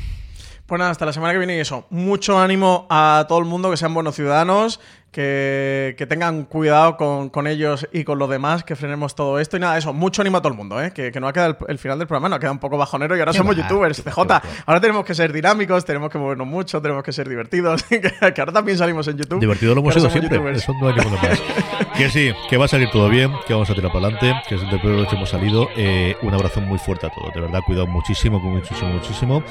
[0.67, 1.87] Pues nada, hasta la semana que viene y eso.
[1.91, 4.81] Mucho ánimo a todo el mundo, que sean buenos ciudadanos,
[5.11, 9.57] que, que tengan cuidado con, con, ellos y con los demás, que frenemos todo esto.
[9.57, 10.93] Y nada, eso, mucho ánimo a todo el mundo, ¿eh?
[10.93, 12.79] que, que no ha quedado el, el, final del programa, no ha quedado un poco
[12.79, 14.19] bajonero y ahora somos va, youtubers, CJ.
[14.67, 18.41] Ahora tenemos que ser dinámicos, tenemos que movernos mucho, tenemos que ser divertidos, que, que
[18.41, 19.41] ahora también salimos en YouTube.
[19.41, 20.63] Divertido lo hemos sido siempre, YouTubers.
[20.63, 21.43] eso no hay que más.
[21.97, 24.55] que sí, que va a salir todo bien, que vamos a tirar para adelante, que
[24.55, 25.69] es el primero que hemos salido.
[25.77, 29.43] Eh, un abrazo muy fuerte a todos, de verdad, cuidado muchísimo, muchísimo, muchísimo.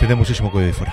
[0.00, 0.92] Tened muchísimo cuidado de fuera.